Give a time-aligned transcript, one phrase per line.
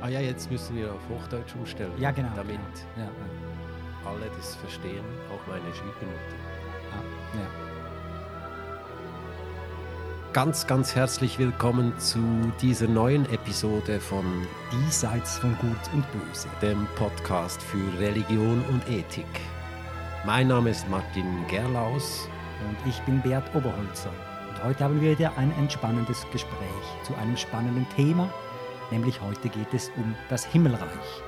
[0.00, 1.92] Ah ja, jetzt müssen wir auf Hochdeutsch umstellen.
[1.98, 2.28] Ja, genau.
[2.36, 2.58] Damit
[2.94, 3.08] genau.
[3.08, 6.36] Ja, alle das verstehen, auch meine Schwiegermutter.
[6.92, 7.02] Ah,
[7.36, 7.68] ja.
[10.32, 12.20] Ganz, ganz herzlich willkommen zu
[12.60, 14.24] dieser neuen Episode von
[14.72, 16.48] Diesseits von Gut und Böse.
[16.62, 19.26] dem Podcast für Religion und Ethik.
[20.24, 22.28] Mein Name ist Martin Gerlaus.
[22.66, 24.10] Und ich bin Bert Oberholzer.
[24.50, 28.28] Und heute haben wir wieder ein entspannendes Gespräch zu einem spannenden Thema,
[28.90, 31.22] nämlich heute geht es um das Himmelreich.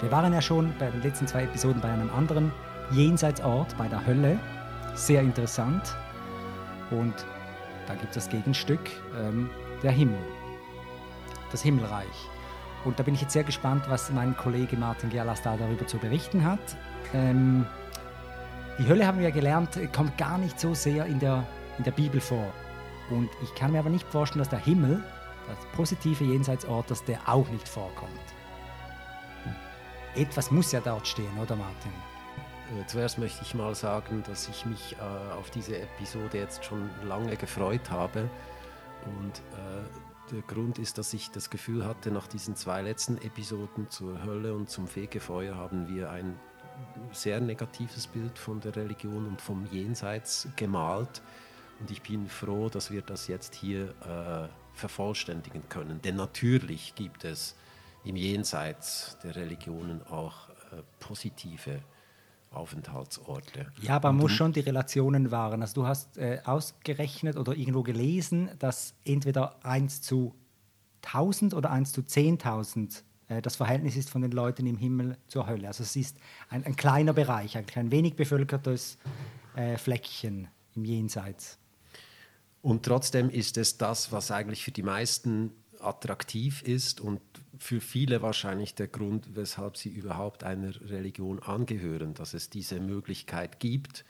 [0.00, 2.52] Wir waren ja schon bei den letzten zwei Episoden bei einem anderen
[2.90, 4.38] Jenseitsort, bei der Hölle.
[4.94, 5.96] Sehr interessant.
[6.90, 7.14] Und
[7.86, 8.80] da gibt es das Gegenstück,
[9.18, 9.48] ähm,
[9.82, 10.18] der Himmel,
[11.50, 12.28] das Himmelreich.
[12.84, 15.98] Und da bin ich jetzt sehr gespannt, was mein Kollege Martin Gerlas da darüber zu
[15.98, 16.60] berichten hat.
[17.14, 17.64] Ähm,
[18.78, 21.44] die Hölle haben wir ja gelernt, kommt gar nicht so sehr in der,
[21.78, 22.52] in der Bibel vor.
[23.10, 25.02] Und ich kann mir aber nicht vorstellen, dass der Himmel,
[25.54, 28.10] das positive Jenseitsort, dass der auch nicht vorkommt.
[30.14, 31.92] Etwas muss ja dort stehen, oder Martin?
[32.78, 36.90] Äh, Zuerst möchte ich mal sagen, dass ich mich äh, auf diese Episode jetzt schon
[37.04, 38.28] lange gefreut habe.
[39.06, 43.90] Und äh, der Grund ist, dass ich das Gefühl hatte, nach diesen zwei letzten Episoden
[43.90, 46.38] zur Hölle und zum Fegefeuer haben wir ein
[47.12, 51.22] sehr negatives Bild von der Religion und vom Jenseits gemalt.
[51.80, 56.00] Und ich bin froh, dass wir das jetzt hier äh, vervollständigen können.
[56.02, 57.56] Denn natürlich gibt es
[58.04, 61.80] im Jenseits der Religionen auch äh, positive
[62.50, 63.66] Aufenthaltsorte.
[63.80, 65.62] Ja, aber man muss schon die Relationen wahren.
[65.62, 70.34] Also du hast äh, ausgerechnet oder irgendwo gelesen, dass entweder 1 zu
[71.04, 75.46] 1000 oder 1 zu 10.000 äh, das Verhältnis ist von den Leuten im Himmel zur
[75.46, 75.68] Hölle.
[75.68, 78.98] Also es ist ein, ein kleiner Bereich, eigentlich ein wenig bevölkertes
[79.56, 81.58] äh, Fleckchen im Jenseits.
[82.62, 87.20] Und trotzdem ist es das, was eigentlich für die meisten attraktiv ist und
[87.58, 93.58] für viele wahrscheinlich der Grund, weshalb sie überhaupt einer Religion angehören, dass es diese Möglichkeit
[93.58, 94.04] gibt.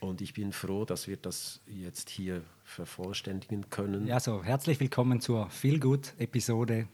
[0.00, 4.06] Und ich bin froh, dass wir das jetzt hier vervollständigen können.
[4.06, 6.88] Ja, so herzlich willkommen zur Feelgood-Episode.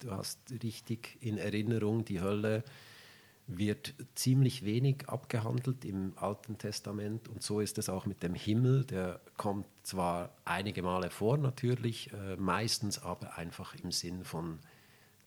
[0.00, 2.64] Du hast richtig in Erinnerung, die Hölle
[3.48, 8.84] wird ziemlich wenig abgehandelt im Alten Testament und so ist es auch mit dem Himmel.
[8.84, 14.58] Der kommt zwar einige Male vor natürlich, äh, meistens aber einfach im Sinn von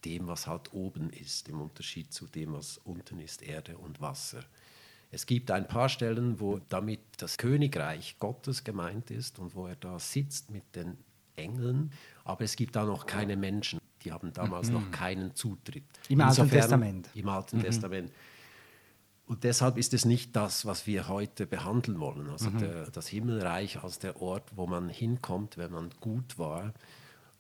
[0.05, 4.43] dem, was halt oben ist, im Unterschied zu dem, was unten ist, Erde und Wasser.
[5.09, 9.75] Es gibt ein paar Stellen, wo damit das Königreich Gottes gemeint ist und wo er
[9.75, 10.97] da sitzt mit den
[11.35, 11.91] Engeln,
[12.23, 13.79] aber es gibt da noch keine Menschen.
[14.03, 14.73] Die haben damals Mhm.
[14.73, 15.83] noch keinen Zutritt.
[16.09, 17.09] Im Alten Insofern- Testament.
[17.13, 18.11] Im Alten Testament.
[19.27, 22.29] Und deshalb ist es nicht das, was wir heute behandeln wollen.
[22.29, 26.73] Also der, das Himmelreich als der Ort, wo man hinkommt, wenn man gut war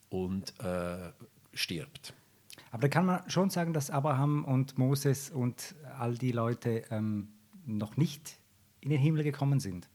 [0.09, 1.11] und äh,
[1.53, 2.13] stirbt.
[2.71, 7.27] Aber da kann man schon sagen, dass Abraham und Moses und all die Leute ähm,
[7.65, 8.37] noch nicht
[8.79, 9.89] in den Himmel gekommen sind.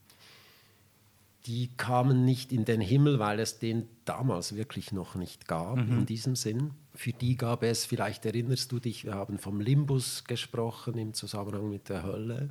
[1.46, 5.98] Die kamen nicht in den Himmel, weil es den damals wirklich noch nicht gab, Mhm.
[6.00, 6.72] in diesem Sinn.
[6.94, 11.70] Für die gab es, vielleicht erinnerst du dich, wir haben vom Limbus gesprochen im Zusammenhang
[11.70, 12.50] mit der Hölle.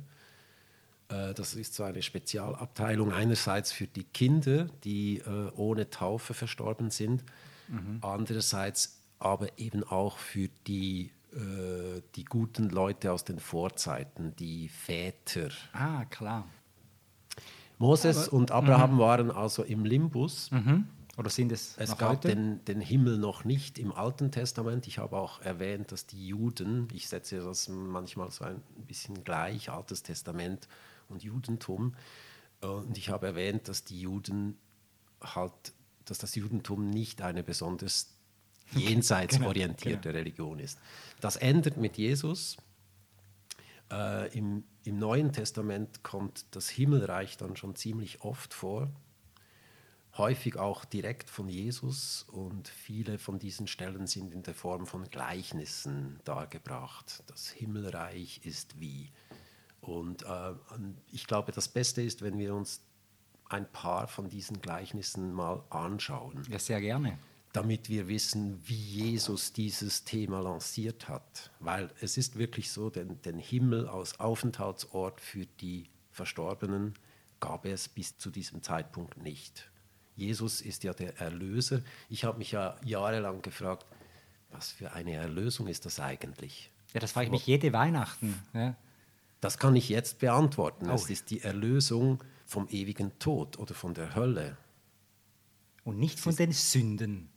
[1.08, 6.90] Äh, Das ist so eine Spezialabteilung einerseits für die Kinder, die äh, ohne Taufe verstorben
[6.90, 7.22] sind,
[7.68, 7.98] Mhm.
[8.02, 15.48] andererseits aber eben auch für die, äh, die guten Leute aus den Vorzeiten, die Väter.
[15.72, 16.48] Ah, klar.
[17.78, 20.50] Moses und Abraham waren also im Limbus.
[20.50, 20.86] Mhm.
[21.18, 22.28] Oder sind es, Es gab heute?
[22.28, 24.86] den, den Himmel noch nicht im Alten Testament.
[24.86, 29.70] Ich habe auch erwähnt, dass die Juden, ich setze das manchmal so ein bisschen gleich,
[29.70, 30.68] Altes Testament
[31.08, 31.94] und Judentum.
[32.60, 34.58] äh, Und ich habe erwähnt, dass die Juden
[35.22, 35.52] halt,
[36.04, 38.12] dass das Judentum nicht eine besonders
[38.72, 40.78] jenseitsorientierte Religion ist.
[41.20, 42.56] Das ändert mit Jesus.
[43.90, 48.90] Äh, im, Im Neuen Testament kommt das Himmelreich dann schon ziemlich oft vor
[50.18, 55.04] häufig auch direkt von Jesus und viele von diesen Stellen sind in der Form von
[55.10, 57.22] Gleichnissen dargebracht.
[57.26, 59.10] Das Himmelreich ist wie.
[59.80, 60.52] Und äh,
[61.12, 62.82] ich glaube, das Beste ist, wenn wir uns
[63.48, 67.18] ein paar von diesen Gleichnissen mal anschauen, Ja, sehr gerne.
[67.56, 71.50] Damit wir wissen, wie Jesus dieses Thema lanciert hat.
[71.58, 76.92] Weil es ist wirklich so, den, den Himmel als Aufenthaltsort für die Verstorbenen
[77.40, 79.70] gab es bis zu diesem Zeitpunkt nicht.
[80.16, 81.80] Jesus ist ja der Erlöser.
[82.10, 83.86] Ich habe mich ja jahrelang gefragt,
[84.50, 86.70] was für eine Erlösung ist das eigentlich?
[86.92, 88.38] Ja, das frage ich mich jede Weihnachten.
[88.52, 88.76] Ja.
[89.40, 90.90] Das kann ich jetzt beantworten.
[90.90, 90.94] Oh.
[90.94, 94.58] Es ist die Erlösung vom ewigen Tod oder von der Hölle.
[95.84, 97.30] Und nicht von den Sünden.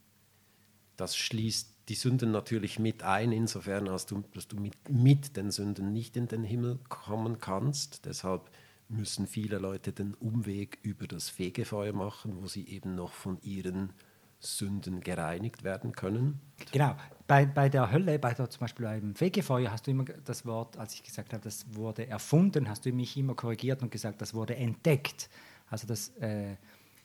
[1.00, 5.50] Das schließt die Sünden natürlich mit ein, insofern, als du, dass du mit, mit den
[5.50, 8.04] Sünden nicht in den Himmel kommen kannst.
[8.04, 8.50] Deshalb
[8.90, 13.94] müssen viele Leute den Umweg über das Fegefeuer machen, wo sie eben noch von ihren
[14.40, 16.38] Sünden gereinigt werden können.
[16.70, 16.94] Genau.
[17.26, 20.76] Bei, bei der Hölle, bei der, zum Beispiel beim Fegefeuer, hast du immer das Wort,
[20.76, 24.34] als ich gesagt habe, das wurde erfunden, hast du mich immer korrigiert und gesagt, das
[24.34, 25.30] wurde entdeckt.
[25.70, 26.56] Also das, äh,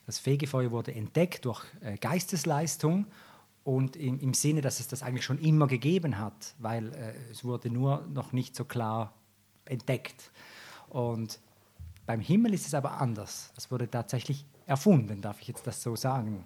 [0.04, 3.06] das Fegefeuer wurde entdeckt durch äh, Geistesleistung
[3.66, 7.42] und im, im, Sinne, dass es das eigentlich schon immer gegeben hat, weil äh, es
[7.42, 9.12] wurde nur noch nicht so klar
[9.64, 10.30] entdeckt.
[10.88, 11.40] Und
[12.06, 13.50] beim Himmel ist es aber anders.
[13.56, 16.44] Das wurde tatsächlich erfunden, darf ich jetzt das so sagen.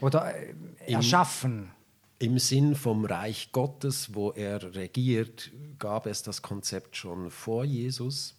[0.00, 0.54] Oder äh,
[0.92, 1.70] erschaffen.
[2.18, 7.64] Im, Im Sinn vom Reich Gottes, wo er regiert, gab es das Konzept schon vor
[7.64, 8.34] Jesus.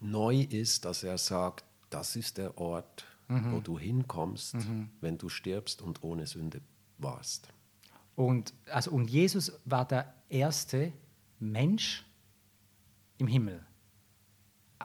[0.00, 3.52] Neu ist, dass er sagt, das ist der Ort, mhm.
[3.52, 4.88] wo du hinkommst, mhm.
[5.00, 6.60] wenn du stirbst und ohne Sünde
[7.02, 7.48] warst.
[8.14, 10.92] Und, also, und Jesus war der erste
[11.38, 12.04] Mensch
[13.18, 13.64] im Himmel.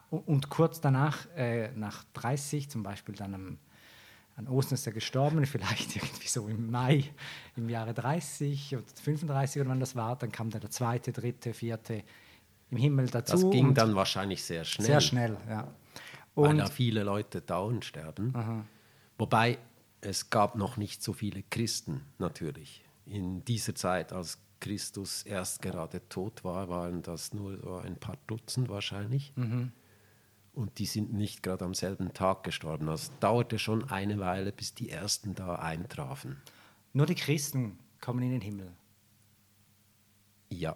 [0.09, 3.57] Und kurz danach, äh, nach 30, zum Beispiel dann am
[4.37, 7.03] an Ostern ist er gestorben, vielleicht irgendwie so im Mai
[7.55, 10.15] im Jahre 30 oder 35 oder wann das war.
[10.15, 12.03] Dann kam dann der zweite, dritte, vierte
[12.69, 13.33] im Himmel dazu.
[13.33, 14.85] Das ging dann wahrscheinlich sehr schnell.
[14.85, 15.67] Sehr schnell, ja.
[16.35, 18.31] Und weil da viele Leute dauernd sterben.
[18.35, 18.63] Aha.
[19.17, 19.57] Wobei
[20.01, 22.83] es gab noch nicht so viele Christen natürlich.
[23.05, 28.69] In dieser Zeit, als Christus erst gerade tot war, waren das nur ein paar Dutzend
[28.69, 29.33] wahrscheinlich.
[29.35, 29.71] Mhm.
[30.53, 32.89] Und die sind nicht gerade am selben Tag gestorben.
[32.89, 36.41] Also es dauerte schon eine Weile, bis die ersten da eintrafen.
[36.93, 38.73] Nur die Christen kommen in den Himmel.
[40.50, 40.75] Ja.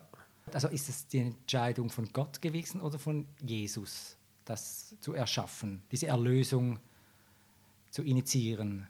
[0.53, 6.07] Also ist es die Entscheidung von Gott gewesen oder von Jesus, das zu erschaffen, diese
[6.07, 6.79] Erlösung
[7.89, 8.87] zu initiieren?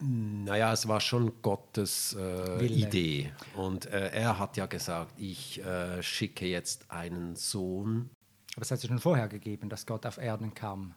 [0.00, 3.32] Naja, es war schon Gottes äh, Idee.
[3.56, 8.10] Und äh, er hat ja gesagt, ich äh, schicke jetzt einen Sohn
[8.58, 10.94] aber es hat es schon vorher gegeben, dass Gott auf Erden kam.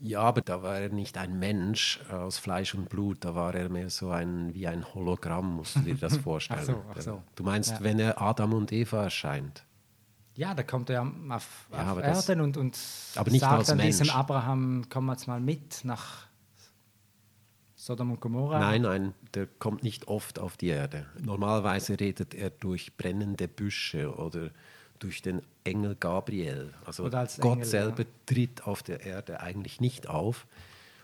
[0.00, 3.68] Ja, aber da war er nicht ein Mensch aus Fleisch und Blut, da war er
[3.68, 6.58] mehr so ein wie ein Hologramm, musst du dir das vorstellen.
[6.62, 7.22] ach so, ach so.
[7.36, 7.80] Du meinst, ja.
[7.82, 9.64] wenn er Adam und Eva erscheint?
[10.34, 12.78] Ja, da kommt er auf, ja, auf Erden das, und, und
[13.14, 13.82] aber nicht sagt als Mensch.
[13.82, 16.26] diesem Abraham, komm jetzt mal mit nach
[17.80, 18.58] Sodom und Gomorra.
[18.58, 21.06] Nein, nein, der kommt nicht oft auf die Erde.
[21.18, 24.50] Normalerweise redet er durch brennende Büsche oder
[24.98, 26.74] durch den Engel Gabriel.
[26.84, 28.08] Also als Gott Engel, selber ja.
[28.26, 30.46] tritt auf der Erde eigentlich nicht auf,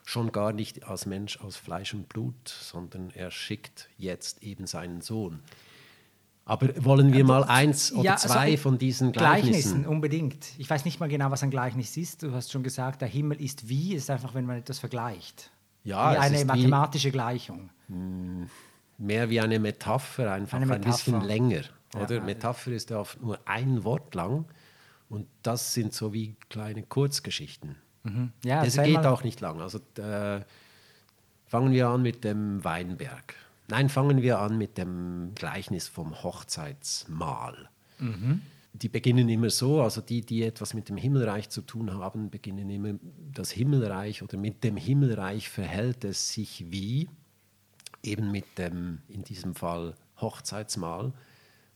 [0.04, 5.00] schon gar nicht als Mensch aus Fleisch und Blut, sondern er schickt jetzt eben seinen
[5.00, 5.40] Sohn.
[6.44, 9.86] Aber wollen wir mal eins oder Ja, zwei also, von diesen Gleichnissen?
[9.86, 10.46] unbedingt.
[10.58, 12.22] Ich weiß nicht mal genau, was ein Gleichnis ist.
[12.22, 15.50] Du hast schon gesagt, der Himmel ist wie, ist einfach, wenn man etwas vergleicht.
[15.86, 17.70] Ja, wie eine mathematische Gleichung.
[18.98, 21.26] mehr wie eine Metapher, einfach Eine ein bisschen Metapher.
[21.26, 21.62] länger.
[21.94, 22.16] Oder?
[22.16, 22.20] ja.
[22.22, 24.44] Metapher ist ja oft nur ein Wort lang
[25.08, 27.76] und das sind so wie kleine Kurzgeschichten.
[28.44, 29.60] Ja, Das geht auch nicht lang.
[29.60, 30.40] Also äh,
[31.46, 33.34] fangen wir an mit dem Weinberg.
[33.68, 37.68] Nein, fangen wir an mit dem Gleichnis vom Hochzeitsmahl.
[38.82, 42.68] Die beginnen immer so, also die, die etwas mit dem Himmelreich zu tun haben, beginnen
[42.68, 42.94] immer
[43.32, 47.08] das Himmelreich oder mit dem Himmelreich verhält es sich wie,
[48.02, 51.14] eben mit dem, in diesem Fall Hochzeitsmahl,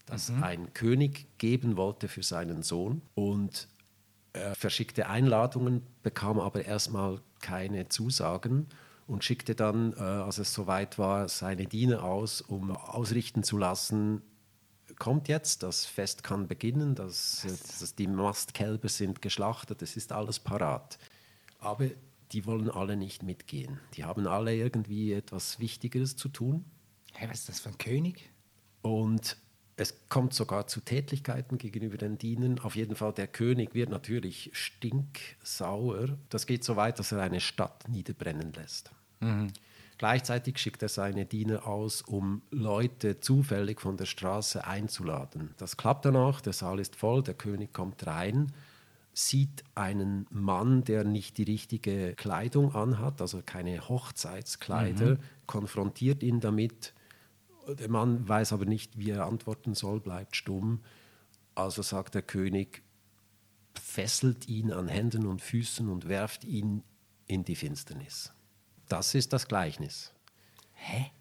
[0.05, 3.01] das ein König geben wollte für seinen Sohn.
[3.15, 3.69] Und
[4.33, 8.67] er verschickte Einladungen, bekam aber erstmal keine Zusagen
[9.07, 14.23] und schickte dann, äh, als es soweit war, seine Diener aus, um ausrichten zu lassen,
[15.01, 20.39] kommt jetzt, das Fest kann beginnen, das, das, die Mastkälber sind geschlachtet, es ist alles
[20.39, 20.99] parat.
[21.59, 21.89] Aber
[22.31, 23.81] die wollen alle nicht mitgehen.
[23.95, 26.65] Die haben alle irgendwie etwas Wichtigeres zu tun.
[27.15, 28.31] Hey, was ist das für ein König?
[28.83, 29.37] Und
[29.77, 32.59] es kommt sogar zu Tätlichkeiten gegenüber den Dienern.
[32.61, 36.19] Auf jeden Fall, der König wird natürlich stinksauer.
[36.29, 38.93] Das geht so weit, dass er eine Stadt niederbrennen lässt.
[40.01, 45.51] Gleichzeitig schickt er seine Diener aus, um Leute zufällig von der Straße einzuladen.
[45.59, 48.51] Das klappt dann auch, der Saal ist voll, der König kommt rein,
[49.13, 56.95] sieht einen Mann, der nicht die richtige Kleidung anhat, also keine Hochzeitskleider, konfrontiert ihn damit.
[57.69, 60.81] Der Mann weiß aber nicht, wie er antworten soll, bleibt stumm.
[61.55, 62.83] Also sagt der König,
[63.75, 66.85] fesselt ihn an Händen und Füßen und werft ihn
[67.27, 68.33] in die Finsternis.
[68.91, 70.13] Das ist das Gleichnis.
[70.75, 71.13] Hä?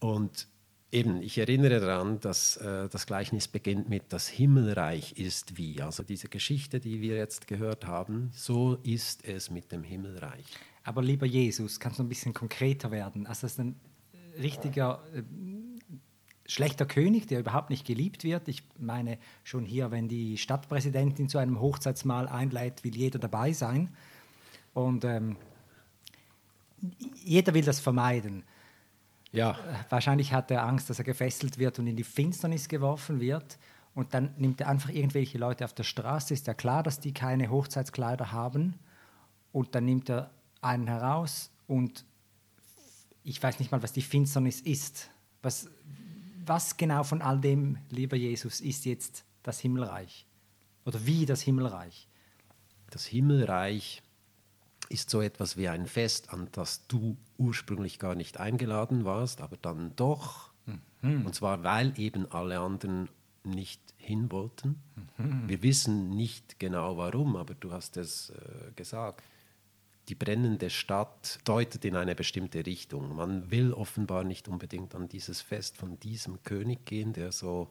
[0.00, 0.48] Und
[0.90, 5.82] eben, ich erinnere daran, dass äh, das Gleichnis beginnt mit das Himmelreich ist wie.
[5.82, 10.46] Also diese Geschichte, die wir jetzt gehört haben, so ist es mit dem Himmelreich.
[10.82, 13.26] Aber lieber Jesus, kannst du ein bisschen konkreter werden?
[13.26, 13.78] Also das ist ein
[14.40, 15.22] richtiger, äh,
[16.46, 18.48] schlechter König, der überhaupt nicht geliebt wird.
[18.48, 23.94] Ich meine, schon hier, wenn die Stadtpräsidentin zu einem Hochzeitsmahl einlädt, will jeder dabei sein.
[24.72, 25.36] Und ähm,
[27.14, 28.44] jeder will das vermeiden.
[29.32, 29.58] Ja.
[29.88, 33.58] Wahrscheinlich hat er Angst, dass er gefesselt wird und in die Finsternis geworfen wird.
[33.94, 36.34] Und dann nimmt er einfach irgendwelche Leute auf der Straße.
[36.34, 38.78] Ist ja klar, dass die keine Hochzeitskleider haben.
[39.52, 42.04] Und dann nimmt er einen heraus und
[43.24, 45.10] ich weiß nicht mal, was die Finsternis ist.
[45.42, 45.68] Was,
[46.44, 50.26] was genau von all dem, lieber Jesus, ist jetzt das Himmelreich?
[50.84, 52.08] Oder wie das Himmelreich?
[52.90, 54.02] Das Himmelreich
[54.88, 59.56] ist so etwas wie ein Fest, an das du ursprünglich gar nicht eingeladen warst, aber
[59.56, 60.50] dann doch.
[61.02, 61.26] Mhm.
[61.26, 63.08] Und zwar, weil eben alle anderen
[63.44, 64.80] nicht hin wollten.
[65.16, 65.48] Mhm.
[65.48, 69.22] Wir wissen nicht genau warum, aber du hast es äh, gesagt.
[70.08, 73.14] Die brennende Stadt deutet in eine bestimmte Richtung.
[73.14, 77.70] Man will offenbar nicht unbedingt an dieses Fest von diesem König gehen, der so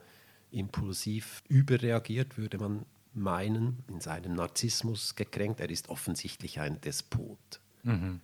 [0.49, 5.59] impulsiv überreagiert, würde man meinen, in seinem Narzissmus gekränkt.
[5.59, 7.59] Er ist offensichtlich ein Despot.
[7.83, 8.21] Mhm.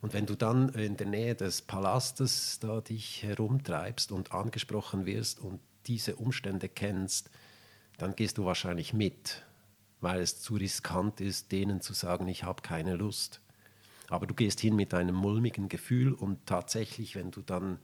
[0.00, 5.40] Und wenn du dann in der Nähe des Palastes da dich herumtreibst und angesprochen wirst
[5.40, 7.30] und diese Umstände kennst,
[7.98, 9.44] dann gehst du wahrscheinlich mit,
[10.00, 13.40] weil es zu riskant ist, denen zu sagen, ich habe keine Lust.
[14.08, 17.78] Aber du gehst hin mit einem mulmigen Gefühl und tatsächlich, wenn du dann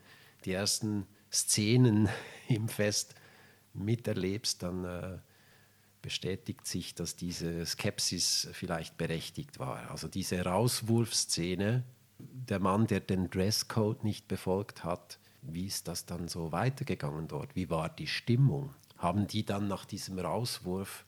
[0.45, 2.09] die ersten Szenen
[2.49, 3.15] im Fest
[3.75, 5.19] miterlebst, dann äh,
[6.02, 9.90] bestätigt sich, dass diese Skepsis vielleicht berechtigt war.
[9.90, 11.85] Also diese Rauswurfszene,
[12.18, 17.56] der Mann, der den Dresscode nicht befolgt hat, wie ist das dann so weitergegangen dort?
[17.56, 18.75] Wie war die Stimmung?
[18.99, 21.04] Haben die dann nach diesem Rauswurf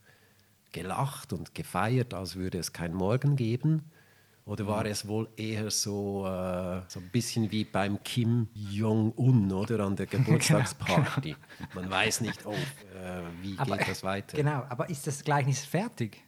[0.73, 3.91] gelacht und gefeiert, als würde es kein Morgen geben?
[4.47, 9.81] Oder war es wohl eher so, äh, so ein bisschen wie beim Kim Jong-un, oder
[9.81, 11.31] an der genau, Geburtstagsparty?
[11.31, 11.71] genau.
[11.75, 14.37] Man weiß nicht, oh, äh, wie aber, geht das weiter?
[14.37, 16.23] Genau, aber ist das Gleichnis fertig?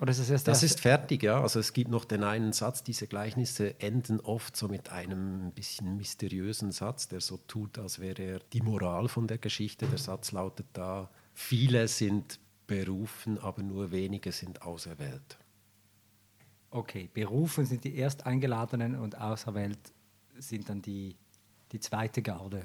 [0.00, 1.42] Oder ist das erst Das ist fertig, ja.
[1.42, 5.98] Also es gibt noch den einen Satz, diese Gleichnisse enden oft so mit einem bisschen
[5.98, 9.86] mysteriösen Satz, der so tut, als wäre er die Moral von der Geschichte.
[9.86, 15.39] Der Satz lautet da, viele sind berufen, aber nur wenige sind auserwählt.
[16.70, 19.78] Okay, berufen sind die Ersteingeladenen und auserwählt
[20.38, 21.16] sind dann die,
[21.72, 22.62] die zweite Garde.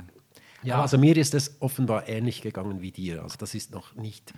[0.64, 3.24] Ja, also mir ist es offenbar ähnlich gegangen wie dir.
[3.24, 4.34] Also das ist noch nicht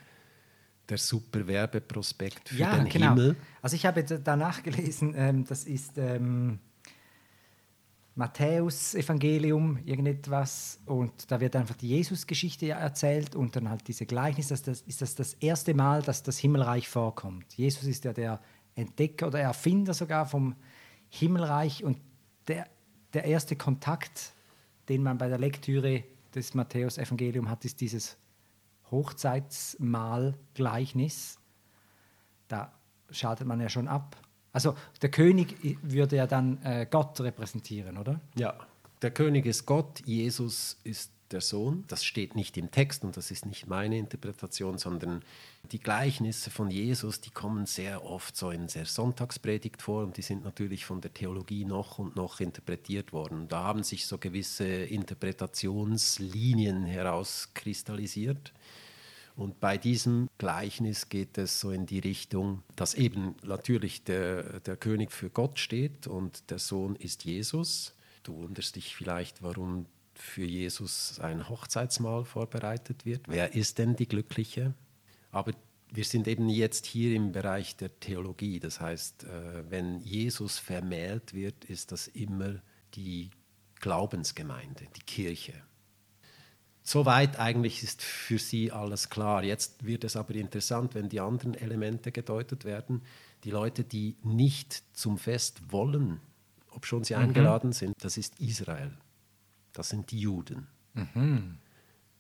[0.90, 3.10] der super Werbeprospekt für ja, den genau.
[3.10, 3.36] Himmel.
[3.62, 6.60] Also ich habe danach gelesen, ähm, das ist ähm,
[8.16, 14.48] Matthäus Evangelium, irgendetwas, und da wird einfach die Jesus-Geschichte erzählt und dann halt diese Gleichnis,
[14.48, 17.54] das, das ist das das erste Mal, dass das Himmelreich vorkommt.
[17.54, 18.42] Jesus ist ja der
[18.78, 20.56] Entdecker oder Erfinder sogar vom
[21.10, 22.00] Himmelreich und
[22.48, 22.68] der,
[23.14, 24.34] der erste Kontakt,
[24.88, 26.04] den man bei der Lektüre
[26.34, 28.16] des Matthäus-Evangelium hat, ist dieses
[28.92, 31.40] Hochzeitsmahl-Gleichnis.
[32.48, 32.72] Da
[33.10, 34.16] schaltet man ja schon ab.
[34.54, 38.22] Also der König würde ja dann äh, Gott repräsentieren, oder?
[38.36, 38.56] Ja,
[39.02, 41.84] der König ist Gott, Jesus ist der Sohn.
[41.88, 45.24] Das steht nicht im Text und das ist nicht meine Interpretation, sondern
[45.72, 50.22] die Gleichnisse von Jesus, die kommen sehr oft so in der Sonntagspredigt vor und die
[50.22, 53.48] sind natürlich von der Theologie noch und noch interpretiert worden.
[53.48, 58.54] Da haben sich so gewisse Interpretationslinien herauskristallisiert.
[59.36, 64.78] Und bei diesem Gleichnis geht es so in die Richtung, dass eben natürlich der, der
[64.78, 67.94] König für Gott steht und der Sohn ist Jesus.
[68.24, 69.86] Du wunderst dich vielleicht, warum
[70.20, 73.22] für Jesus ein Hochzeitsmahl vorbereitet wird.
[73.28, 74.74] Wer ist denn die Glückliche?
[75.32, 75.54] Aber
[75.92, 78.60] wir sind eben jetzt hier im Bereich der Theologie.
[78.60, 82.56] Das heißt, äh, wenn Jesus vermählt wird, ist das immer
[82.96, 83.30] die
[83.80, 85.54] Glaubensgemeinde, die Kirche.
[86.84, 89.44] Soweit eigentlich ist für sie alles klar.
[89.44, 93.02] Jetzt wird es aber interessant, wenn die anderen Elemente gedeutet werden.
[93.44, 96.22] Die Leute, die nicht zum Fest wollen,
[96.72, 97.24] ob schon sie mhm.
[97.24, 98.98] eingeladen sind, das ist Israel
[99.78, 100.68] das sind die Juden.
[100.94, 101.58] Mhm.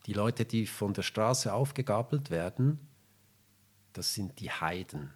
[0.06, 2.80] Die Leute, die von der Straße aufgegabelt werden,
[3.94, 5.12] das sind die Heiden.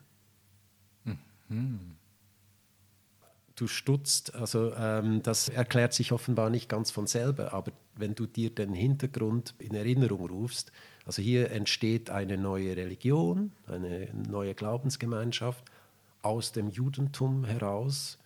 [1.52, 1.98] Mhm.
[3.56, 8.26] Du stutzt, also ähm, das erklärt sich offenbar nicht ganz von selber, aber wenn du
[8.26, 10.72] dir den Hintergrund in Erinnerung rufst,
[11.06, 15.64] also hier entsteht eine neue Religion, eine neue Glaubensgemeinschaft
[16.24, 18.18] aus dem Judentum heraus,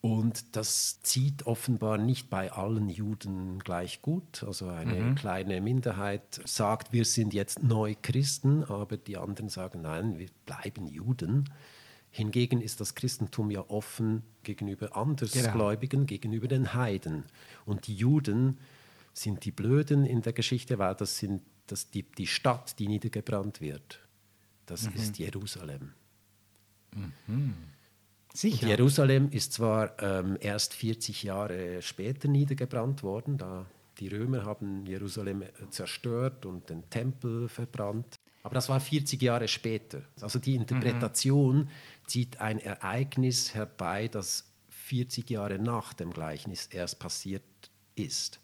[0.00, 4.44] und das zieht offenbar nicht bei allen Juden gleich gut.
[4.44, 5.14] Also eine mhm.
[5.16, 11.50] kleine Minderheit sagt, wir sind jetzt Neuchristen, aber die anderen sagen, nein, wir bleiben Juden.
[12.10, 16.06] Hingegen ist das Christentum ja offen gegenüber Andersgläubigen, genau.
[16.06, 17.24] gegenüber den Heiden.
[17.66, 18.58] Und die Juden
[19.12, 23.60] sind die Blöden in der Geschichte, weil das sind das die, die Stadt, die niedergebrannt
[23.60, 24.00] wird.
[24.64, 24.94] Das mhm.
[24.94, 25.92] ist Jerusalem.
[26.94, 27.54] Mhm.
[28.34, 28.68] Sicher.
[28.68, 33.66] Jerusalem ist zwar ähm, erst 40 Jahre später niedergebrannt worden, da
[33.98, 38.16] die Römer haben Jerusalem äh, zerstört und den Tempel verbrannt.
[38.42, 40.02] Aber das war 40 Jahre später.
[40.20, 41.68] Also die Interpretation mhm.
[42.06, 47.42] zieht ein Ereignis herbei, das 40 Jahre nach dem Gleichnis erst passiert
[47.94, 48.40] ist.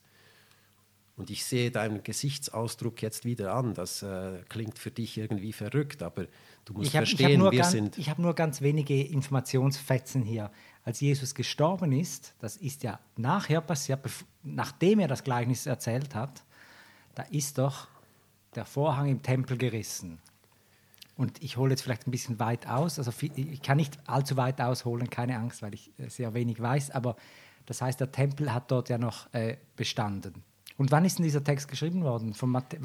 [1.16, 3.72] Und ich sehe deinen Gesichtsausdruck jetzt wieder an.
[3.72, 6.26] Das äh, klingt für dich irgendwie verrückt, aber
[6.64, 7.99] du musst ich hab, verstehen, ich wir ganz, sind.
[7.99, 10.50] Ich habe nur ganz wenige Informationsfetzen hier.
[10.85, 14.00] Als Jesus gestorben ist, das ist ja nachher passiert,
[14.42, 16.44] nachdem er das Gleichnis erzählt hat,
[17.14, 17.88] da ist doch
[18.54, 20.21] der Vorhang im Tempel gerissen.
[21.16, 22.99] Und ich hole jetzt vielleicht ein bisschen weit aus.
[22.99, 26.90] Also ich kann nicht allzu weit ausholen, keine Angst, weil ich äh, sehr wenig weiß.
[26.90, 27.16] Aber
[27.66, 30.42] das heißt, der Tempel hat dort ja noch äh, bestanden.
[30.76, 32.35] Und wann ist denn dieser Text geschrieben worden?
[32.35, 32.78] Von Matthä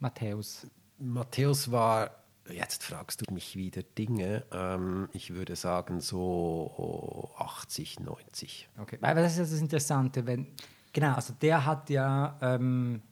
[0.00, 0.66] Matthäus?
[0.98, 2.10] Matthäus war,
[2.52, 8.68] jetzt fragst du mich wieder Dinge, ähm, ich würde sagen so 80, 90.
[8.78, 10.46] Okay, weil das ist das Interessante, wenn,
[10.92, 13.02] genau, also der hat ja ähm,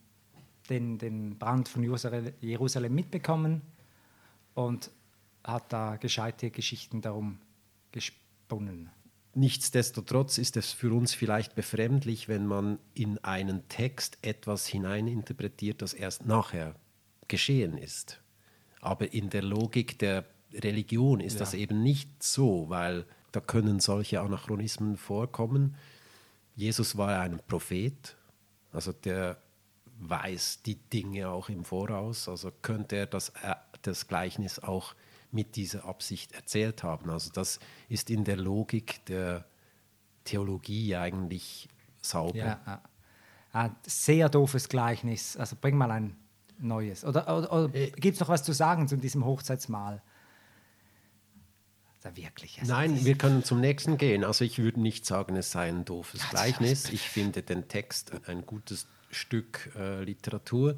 [0.69, 3.61] den, den Brand von Jerusalem mitbekommen
[4.53, 4.91] und
[5.43, 7.39] hat da gescheite Geschichten darum
[7.91, 8.89] gesponnen.
[9.33, 15.93] Nichtsdestotrotz ist es für uns vielleicht befremdlich, wenn man in einen Text etwas hineininterpretiert, das
[15.93, 16.75] erst nachher
[17.27, 18.19] geschehen ist.
[18.81, 21.39] Aber in der Logik der Religion ist ja.
[21.39, 25.75] das eben nicht so, weil da können solche Anachronismen vorkommen.
[26.55, 28.15] Jesus war ein Prophet,
[28.71, 29.37] also der
[29.99, 34.95] weiß die Dinge auch im Voraus, also könnte er das, äh, das Gleichnis auch
[35.31, 37.09] mit dieser Absicht erzählt haben.
[37.09, 39.45] Also das ist in der Logik der
[40.23, 41.67] Theologie eigentlich
[42.01, 42.37] sauber.
[42.37, 42.81] Ja,
[43.53, 45.35] ein sehr doofes Gleichnis.
[45.37, 46.15] Also bring mal ein
[46.59, 47.03] neues.
[47.03, 50.01] Oder, oder, oder äh, gibt es noch was zu sagen zu diesem Hochzeitsmahl?
[52.01, 52.61] Da wirklich.
[52.63, 54.23] Nein, wir können zum nächsten gehen.
[54.23, 56.89] Also ich würde nicht sagen, es sei ein doofes ja, Gleichnis.
[56.91, 60.77] Ich finde den Text ein gutes Stück äh, Literatur.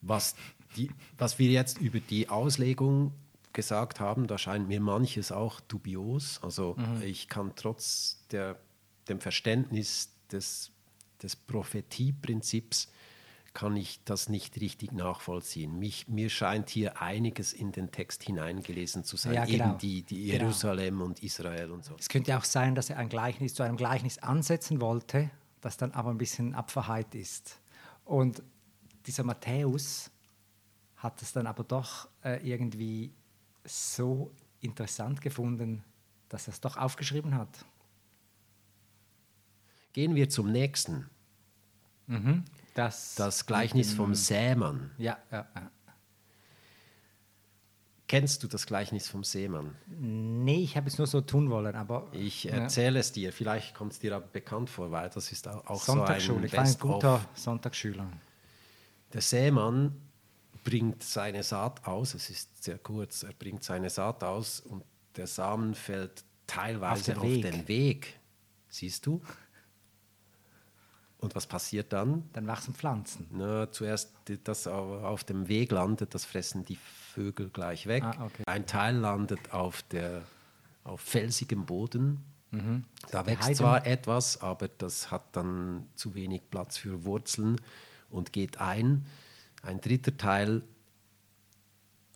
[0.00, 0.34] Was,
[0.76, 3.12] die, was wir jetzt über die Auslegung
[3.52, 6.40] gesagt haben, da scheint mir manches auch dubios.
[6.42, 7.02] Also mhm.
[7.02, 8.58] ich kann trotz der,
[9.08, 10.70] dem Verständnis des,
[11.22, 12.88] des Prophetieprinzips
[13.58, 15.80] kann ich das nicht richtig nachvollziehen.
[15.80, 19.70] Mich, mir scheint hier einiges in den Text hineingelesen zu sein, ja, genau.
[19.70, 20.44] eben die, die genau.
[20.44, 21.06] Jerusalem genau.
[21.06, 21.96] und Israel und so.
[21.98, 25.90] Es könnte auch sein, dass er ein Gleichnis zu einem Gleichnis ansetzen wollte, das dann
[25.90, 27.60] aber ein bisschen abverheit ist.
[28.04, 28.44] Und
[29.06, 30.12] dieser Matthäus
[30.94, 33.12] hat es dann aber doch äh, irgendwie
[33.64, 35.82] so interessant gefunden,
[36.28, 37.64] dass er es doch aufgeschrieben hat.
[39.94, 41.10] Gehen wir zum nächsten.
[42.06, 42.44] Mhm.
[42.78, 44.92] Das, das Gleichnis vom Sämann.
[44.98, 45.70] Ja, ja, ja.
[48.06, 49.74] Kennst du das Gleichnis vom Seemann?
[49.86, 52.06] Nee, ich habe es nur so tun wollen, aber.
[52.12, 53.00] Ich erzähle ja.
[53.00, 56.44] es dir, vielleicht kommt es dir aber bekannt vor, weil das ist auch so ein.
[56.44, 58.08] Ich war ein guter Sonntagsschüler.
[59.12, 60.00] Der Seemann
[60.62, 64.84] bringt seine Saat aus, es ist sehr kurz, er bringt seine Saat aus und
[65.16, 68.20] der Samen fällt teilweise auf, auf den Weg.
[68.68, 69.20] Siehst du?
[71.18, 72.28] Und was passiert dann?
[72.32, 73.26] Dann wachsen Pflanzen.
[73.32, 74.12] Na, zuerst
[74.44, 78.04] das auf dem Weg landet, das fressen die Vögel gleich weg.
[78.04, 78.44] Ah, okay.
[78.46, 80.22] Ein Teil landet auf, der,
[80.84, 82.24] auf felsigem Boden.
[82.52, 82.84] Mhm.
[83.10, 87.60] Da wächst zwar etwas, aber das hat dann zu wenig Platz für Wurzeln
[88.10, 89.04] und geht ein.
[89.62, 90.62] Ein dritter Teil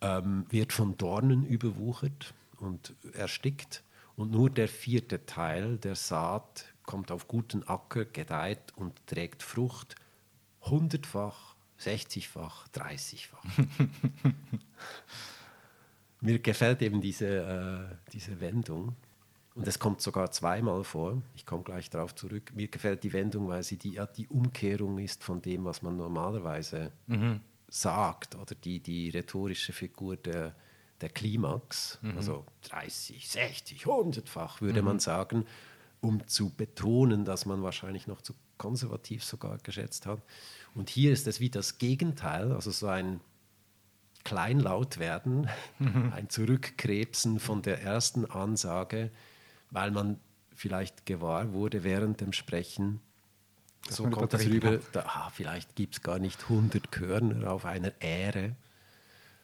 [0.01, 3.83] ähm, wird von Dornen überwuchert und erstickt.
[4.15, 9.97] Und nur der vierte Teil der Saat kommt auf guten Acker, gedeiht und trägt Frucht.
[10.63, 13.45] Hundertfach, sechzigfach, dreißigfach.
[16.21, 18.95] Mir gefällt eben diese, äh, diese Wendung.
[19.55, 21.21] Und es kommt sogar zweimal vor.
[21.35, 22.53] Ich komme gleich darauf zurück.
[22.55, 26.93] Mir gefällt die Wendung, weil sie die, die Umkehrung ist von dem, was man normalerweise
[27.07, 27.41] mhm.
[27.69, 28.37] sagt.
[28.37, 30.55] Oder die, die rhetorische Figur der,
[31.03, 31.99] der Klimax.
[32.01, 32.17] Mhm.
[32.17, 34.87] Also 30, 60, 100-fach würde mhm.
[34.87, 35.45] man sagen,
[36.03, 40.23] um zu betonen, dass man wahrscheinlich noch zu konservativ sogar geschätzt hat.
[40.75, 43.21] Und hier ist es wie das Gegenteil, also so ein
[44.25, 46.13] Kleinlaut werden, mhm.
[46.15, 49.11] ein Zurückkrebsen von der ersten Ansage
[49.73, 50.21] weil man
[50.55, 53.01] vielleicht gewahr wurde während dem Sprechen,
[53.87, 57.65] das so kommt das rüber, da, ah, vielleicht gibt es gar nicht 100 Körner auf
[57.65, 58.55] einer Ähre,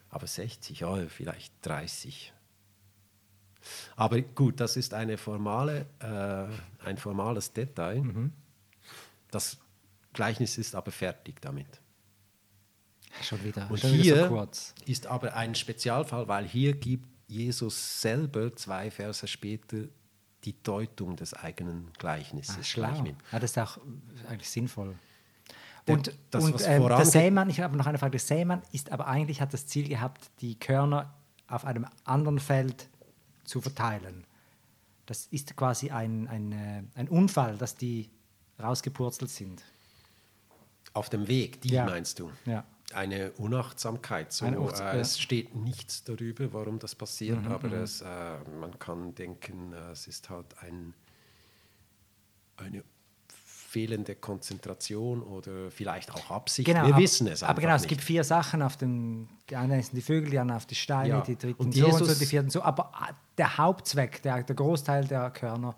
[0.09, 2.31] aber 60, ja, vielleicht 30.
[3.95, 8.01] Aber gut, das ist eine formale, äh, ein formales Detail.
[8.01, 8.31] Mhm.
[9.31, 9.57] Das
[10.13, 11.67] Gleichnis ist aber fertig damit.
[13.21, 14.73] Schon wieder, Und schon wieder hier so kurz.
[14.85, 19.85] ist aber ein Spezialfall, weil hier gibt Jesus selber zwei Verse später
[20.43, 22.57] die Deutung des eigenen Gleichnisses.
[22.59, 22.87] Ah, schlau.
[22.89, 23.15] gleich mit.
[23.31, 23.77] Ja, das ist auch
[24.27, 24.95] eigentlich sinnvoll.
[25.85, 28.91] Und, das, und was ähm, der Sämann, ich habe noch eine Frage, der Sämann ist
[28.91, 31.13] aber eigentlich, hat das Ziel gehabt, die Körner
[31.47, 32.89] auf einem anderen Feld
[33.49, 34.25] zu verteilen.
[35.05, 38.09] Das ist quasi ein, ein, äh, ein Unfall, dass die
[38.61, 39.63] rausgepurzelt sind.
[40.93, 41.85] Auf dem Weg, die Ja.
[41.85, 42.31] meinst du?
[42.45, 42.63] Ja.
[42.93, 44.31] Eine Unachtsamkeit.
[44.33, 44.93] So, Eine Unachts- äh.
[44.95, 48.05] Mhm, Es steht nichts darüber, warum das passiert, aber es, äh,
[48.59, 50.93] man kann denken, äh, es ist halt ein,
[53.69, 56.67] fehlende Konzentration oder vielleicht auch Absicht.
[56.67, 57.89] Wir ab- wissen es Aber genau, es nicht.
[57.89, 61.09] gibt vier Sachen auf dem, die eine sind die Vögel, die andere auf die Steine,
[61.09, 61.21] Ja.
[61.21, 62.63] die dritten Und so und so, die vierten so.
[62.63, 65.75] Aber ah, der Hauptzweck, der, der Großteil der Körner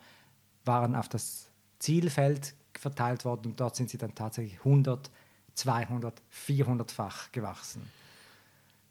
[0.63, 1.49] waren auf das
[1.79, 5.11] Zielfeld verteilt worden und dort sind sie dann tatsächlich 100,
[5.55, 7.81] 200, 400-fach gewachsen.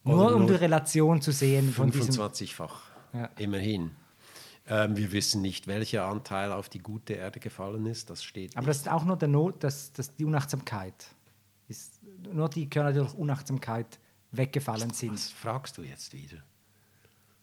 [0.05, 2.15] Oder Nur um nur die Relation zu sehen von diesem.
[2.15, 2.83] 25-fach,
[3.15, 3.31] Ja.
[3.39, 3.93] immerhin.
[4.71, 8.09] Ähm, wir wissen nicht, welcher Anteil auf die gute Erde gefallen ist.
[8.09, 8.71] Das steht Aber nicht.
[8.71, 11.09] das ist auch nur der Not, das, das, die Unachtsamkeit.
[11.67, 12.01] Ist
[12.33, 13.99] nur die Körner, die durch Unachtsamkeit
[14.31, 15.15] weggefallen sind.
[15.15, 16.37] Was fragst du jetzt wieder?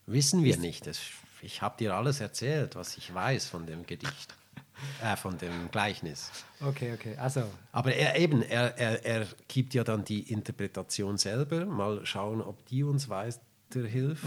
[0.06, 0.88] Wissen wir nicht.
[0.88, 1.02] Das,
[1.42, 4.34] ich habe dir alles erzählt, was ich weiß von dem Gedicht,
[5.04, 6.32] äh, von dem Gleichnis.
[6.62, 7.18] Okay, okay.
[7.18, 11.66] Also, Aber er eben, er, er, er gibt ja dann die Interpretation selber.
[11.66, 14.24] Mal schauen, ob die uns weiterhilft.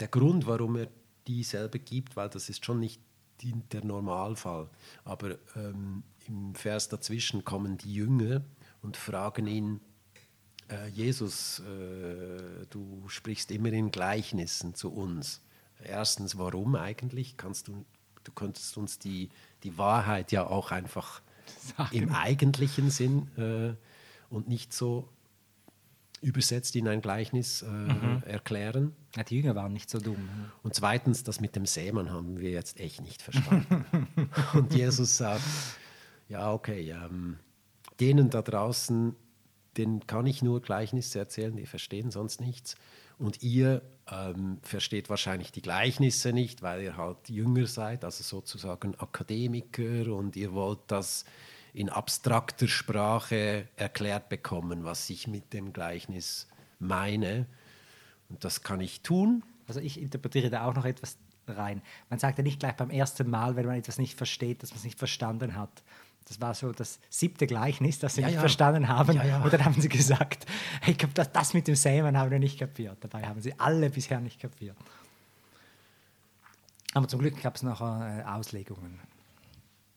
[0.00, 0.88] Der Grund, warum er
[1.26, 3.00] die selber gibt, weil das ist schon nicht
[3.40, 4.68] die, der Normalfall.
[5.04, 8.42] Aber ähm, im Vers dazwischen kommen die Jünger
[8.82, 9.80] und fragen ihn,
[10.70, 15.42] äh, Jesus, äh, du sprichst immer in Gleichnissen zu uns.
[15.82, 17.36] Erstens, warum eigentlich?
[17.36, 17.84] Kannst du,
[18.24, 19.30] du könntest uns die,
[19.62, 21.22] die Wahrheit ja auch einfach
[21.90, 23.74] im eigentlichen Sinn äh,
[24.32, 25.08] und nicht so
[26.20, 28.94] übersetzt in ein Gleichnis äh, erklären.
[29.16, 30.28] ja, die Jünger waren nicht so dumm.
[30.62, 33.86] Und zweitens, das mit dem Sämann haben wir jetzt echt nicht verstanden.
[34.54, 35.42] und Jesus sagt,
[36.28, 37.38] ja, okay, ähm,
[38.00, 39.16] denen da draußen,
[39.76, 42.76] denen kann ich nur Gleichnisse erzählen, die verstehen sonst nichts.
[43.18, 48.94] Und ihr ähm, versteht wahrscheinlich die Gleichnisse nicht, weil ihr halt jünger seid, also sozusagen
[48.94, 51.24] Akademiker und ihr wollt das
[51.72, 57.46] in abstrakter Sprache erklärt bekommen, was ich mit dem Gleichnis meine.
[58.28, 61.82] Und das kann ich tun, Also ich interpretiere da auch noch etwas rein.
[62.08, 64.78] Man sagt ja nicht gleich beim ersten Mal, wenn man etwas nicht versteht, dass man
[64.78, 65.82] es nicht verstanden hat.
[66.26, 68.40] Das war so das siebte Gleichnis, das sie Ja, nicht ja.
[68.40, 69.16] verstanden haben.
[69.16, 69.42] Ja.
[69.42, 70.46] Und dann haben sie gesagt,
[70.86, 72.98] ich glaub, das, das mit dem Sämen haben wir nicht kapiert.
[73.00, 74.76] Dabei haben sie alle bisher nicht kapiert.
[76.94, 79.00] Aber zum Glück gab es noch äh, Auslegungen.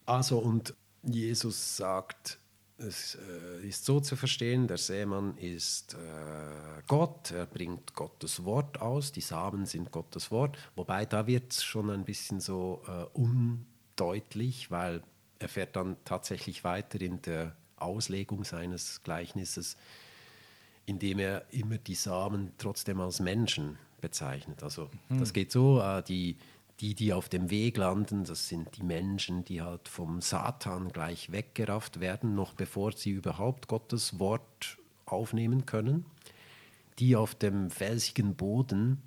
[0.06, 2.40] Also und Jesus sagt,
[2.78, 8.82] es äh, ist so zu verstehen, der Sämann ist äh, Gott, er bringt Gottes Wort
[8.82, 13.06] aus, die Samen sind Gottes Wort, wobei da wird es schon ein bisschen so äh,
[13.18, 15.04] undeutlich, weil
[15.40, 19.78] er fährt dann tatsächlich weiter in der Auslegung seines Gleichnisses,
[20.86, 24.64] indem er immer die Samen trotzdem als Menschen bezeichnet.
[24.64, 26.38] Also das geht so, äh, die,
[26.80, 31.32] die, die auf dem Weg landen, das sind die Menschen, die halt vom Satan gleich
[31.32, 36.06] weggerafft werden, noch bevor sie überhaupt Gottes Wort aufnehmen können.
[37.00, 39.02] Die auf dem felsigen Boden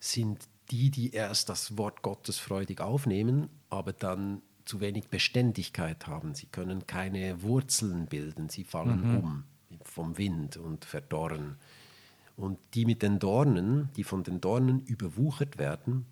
[0.00, 6.34] sind die, die erst das Wort Gottes freudig aufnehmen, aber dann zu wenig Beständigkeit haben.
[6.34, 9.44] Sie können keine Wurzeln bilden, sie fallen um
[9.84, 11.56] vom Wind und verdorren.
[12.36, 16.06] Und die mit den Dornen, die von den Dornen überwuchert werden,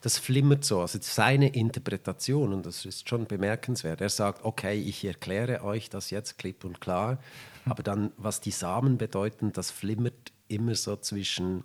[0.00, 4.00] Das flimmert so, also seine Interpretation, und das ist schon bemerkenswert.
[4.00, 7.18] Er sagt, okay, ich erkläre euch das jetzt klipp und klar,
[7.66, 11.64] aber dann, was die Samen bedeuten, das flimmert immer so zwischen,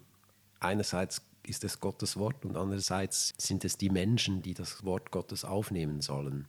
[0.60, 5.46] einerseits ist es Gottes Wort und andererseits sind es die Menschen, die das Wort Gottes
[5.46, 6.48] aufnehmen sollen.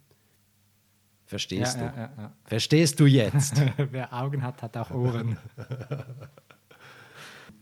[1.26, 1.96] Verstehst Ja, du?
[1.96, 2.32] ja, ja.
[2.44, 3.60] Verstehst du jetzt?
[3.76, 5.36] Wer Augen hat, hat auch Ohren.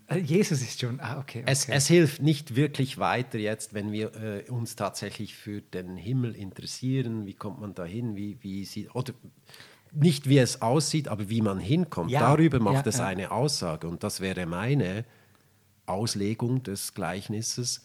[0.08, 1.00] Äh, Jesus ist schon.
[1.00, 1.40] Ah, okay.
[1.40, 1.50] okay.
[1.50, 6.36] Es, es hilft nicht wirklich weiter jetzt, wenn wir äh, uns tatsächlich für den Himmel
[6.36, 7.26] interessieren.
[7.26, 8.14] Wie kommt man da hin?
[8.14, 9.14] Wie, wie sieht, oder
[9.92, 12.10] nicht wie es aussieht, aber wie man hinkommt.
[12.10, 13.06] Ja, Darüber macht ja, es ja.
[13.06, 13.88] eine Aussage.
[13.88, 15.04] Und das wäre meine
[15.86, 17.84] Auslegung des Gleichnisses.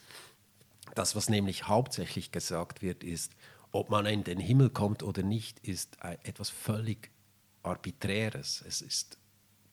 [0.96, 3.34] Das, was nämlich hauptsächlich gesagt wird, ist,
[3.72, 7.10] ob man in den Himmel kommt oder nicht, ist etwas völlig
[7.64, 8.64] Arbiträres.
[8.68, 9.18] Es ist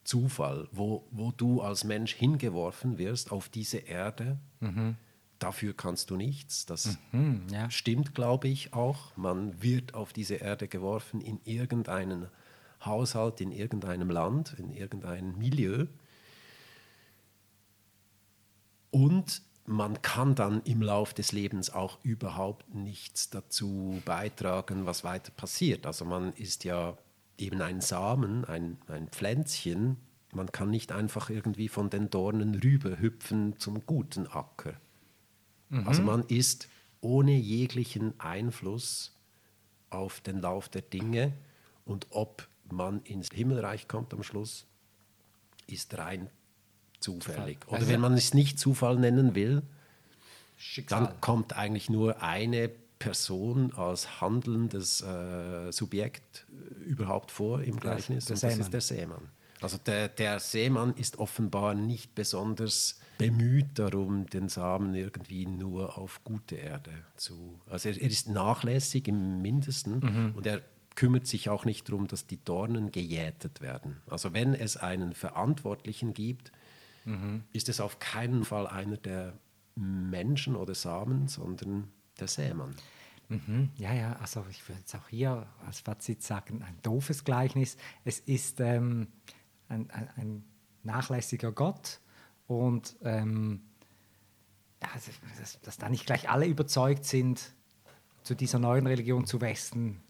[0.05, 4.39] Zufall, wo, wo du als Mensch hingeworfen wirst auf diese Erde.
[5.39, 6.67] Dafür kannst du nichts.
[6.67, 7.71] Das Hm, ja.
[7.71, 9.17] stimmt, glaube ich, auch.
[9.17, 12.29] Man wird auf diese Erde geworfen in irgendeinen
[12.85, 15.87] Haushalt, in irgendeinem Land, in irgendein Milieu.
[18.91, 25.31] Und man kann dann im Lauf des Lebens auch überhaupt nichts dazu beitragen, was weiter
[25.31, 25.87] passiert.
[25.87, 26.97] Also man ist ja
[27.37, 29.99] eben ein Samen, ein, ein Pflänzchen.
[30.33, 34.75] Man kann nicht einfach irgendwie von den Dornen rüberhüpfen zum guten Acker.
[35.85, 36.69] Also man ist
[37.01, 39.13] ohne jeglichen Einfluss
[39.91, 41.33] auf den Lauf der Dinge
[41.85, 44.67] und ob man ins Himmelreich kommt am Schluss,
[45.67, 46.29] ist rein
[47.01, 47.59] zufällig.
[47.69, 49.63] Oder Also- wenn man es nicht Zufall nennen will,
[50.57, 51.05] Schicksal.
[51.07, 58.25] dann kommt eigentlich nur eine Person als handelndes äh, Subjekt äh, überhaupt vor im Gleichnis
[58.25, 58.61] und das Seemann.
[58.61, 59.29] ist der Seemann.
[59.61, 66.23] Also der, der Seemann ist offenbar nicht besonders bemüht darum, den Samen irgendwie nur auf
[66.23, 67.61] gute Erde zu.
[67.69, 70.33] Also er, er ist nachlässig im Mindesten Mhm.
[70.37, 70.63] und er
[70.95, 73.97] kümmert sich auch nicht darum, dass die Dornen gejätet werden.
[74.09, 76.53] Also wenn es einen Verantwortlichen gibt,
[77.05, 77.43] Mhm.
[77.53, 79.33] ist es auf keinen Fall einer der
[79.75, 81.89] Menschen oder Samen, sondern
[82.21, 82.75] der Sämann.
[83.29, 87.77] Mhm, ja, ja, also ich würde jetzt auch hier als Fazit sagen, ein doofes Gleichnis.
[88.05, 89.07] Es ist ähm,
[89.69, 90.45] ein, ein, ein
[90.83, 92.01] nachlässiger Gott
[92.47, 93.63] und ähm,
[94.95, 97.53] also, dass, dass da nicht gleich alle überzeugt sind,
[98.23, 100.01] zu dieser neuen Religion zu Westen,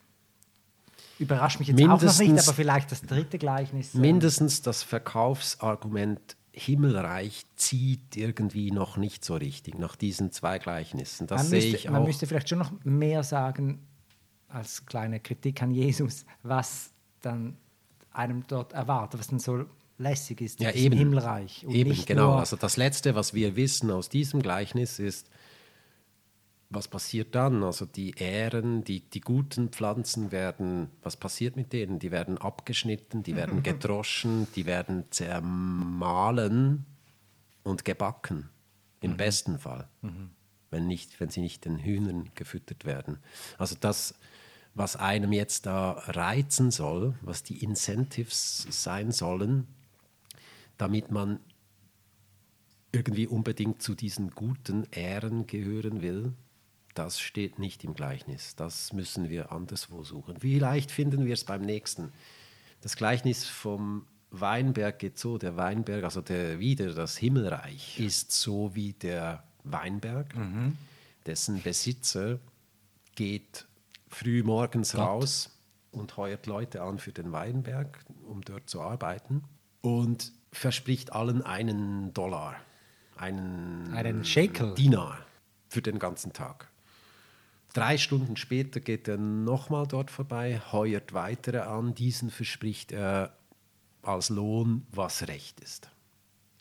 [1.19, 3.95] überrascht mich jetzt auch noch nicht, Mindestens- aber vielleicht das dritte Gleichnis.
[3.95, 11.27] ähm, Mindestens das Verkaufsargument Himmelreich zieht irgendwie noch nicht so richtig nach diesen zwei Gleichnissen.
[11.29, 12.07] Das man, sehe müsste, ich man auch.
[12.07, 13.87] müsste vielleicht schon noch mehr sagen,
[14.49, 16.91] als kleine Kritik an Jesus, was
[17.21, 17.57] dann
[18.19, 19.65] einem dort erwartet, was dann so
[19.97, 20.97] lässig ist Ja, eben.
[20.97, 21.65] Himmelreich.
[21.67, 22.35] Und Eben, genau.
[22.35, 25.31] Also das Letzte, was wir wissen aus diesem Gleichnis ist,
[26.71, 27.65] was passiert dann?
[27.65, 31.99] Also die Ähren, die, die guten Pflanzen werden, was passiert mit denen?
[31.99, 36.85] Die werden abgeschnitten, die werden gedroschen, die werden zermahlen
[37.63, 38.51] und gebacken.
[39.01, 39.89] Im besten Fall.
[40.71, 43.19] Wenn, nicht, wenn sie nicht den Hühnern gefüttert werden.
[43.57, 44.15] Also das,
[44.79, 49.67] was einem jetzt da reizen soll, was die Incentives sein sollen,
[50.77, 51.41] damit man
[52.93, 56.33] irgendwie unbedingt zu diesen guten Ähren gehören will,
[56.95, 58.57] das steht nicht im Gleichnis.
[58.57, 60.37] Das müssen wir anderswo suchen.
[60.41, 62.13] Vielleicht finden wir es beim nächsten.
[62.81, 68.75] Das Gleichnis vom Weinberg geht so, der Weinberg, also der, wieder das Himmelreich, ist so
[68.75, 70.35] wie der Weinberg,
[71.27, 72.39] dessen Besitzer
[73.15, 73.68] geht
[74.09, 75.51] früh morgens raus
[75.91, 79.45] und heuert Leute an für den Weinberg, um dort zu arbeiten
[79.81, 82.57] und verspricht allen einen Dollar,
[83.17, 84.75] einen, Einen Shekel.
[84.75, 85.19] Dinar
[85.69, 86.69] für den ganzen Tag.
[87.75, 91.95] Drei Stunden später geht er nochmal dort vorbei, heuert weitere an.
[91.95, 93.37] Diesen verspricht er
[94.03, 95.91] als Lohn, was recht ist.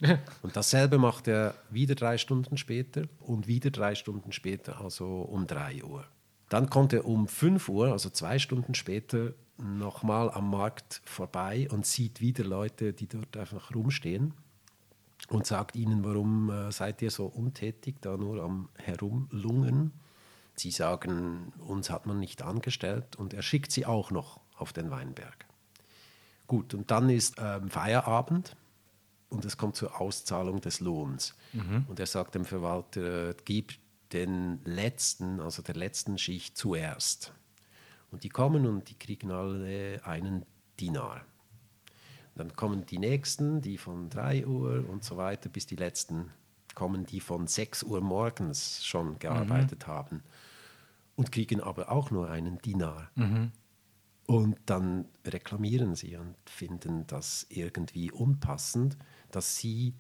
[0.41, 5.47] Und dasselbe macht er wieder drei Stunden später und wieder drei Stunden später, also um
[5.47, 6.05] drei Uhr.
[6.49, 11.85] Dann kommt er um fünf Uhr, also zwei Stunden später, nochmal am Markt vorbei und
[11.85, 14.33] sieht wieder Leute, die dort einfach rumstehen
[15.29, 19.91] und sagt ihnen, warum äh, seid ihr so untätig, da nur am Herumlungern.
[20.55, 24.89] Sie sagen, uns hat man nicht angestellt und er schickt sie auch noch auf den
[24.89, 25.45] Weinberg.
[26.47, 28.55] Gut, und dann ist ähm, Feierabend
[29.29, 31.35] und es kommt zur Auszahlung des Lohns.
[31.89, 33.73] Und er sagt dem Verwalter, äh, gib
[34.13, 37.33] den letzten, also der letzten Schicht zuerst.
[38.11, 40.45] Und die kommen und die kriegen alle einen
[40.79, 41.21] Dinar.
[42.35, 46.31] Dann kommen die nächsten, die von 3 Uhr und so weiter, bis die letzten
[46.75, 50.21] kommen, die von 6 Uhr morgens schon gearbeitet haben
[51.15, 53.09] und kriegen aber auch nur einen Dinar.
[54.27, 58.97] Und dann reklamieren sie und finden das irgendwie unpassend,
[59.31, 59.95] dass sie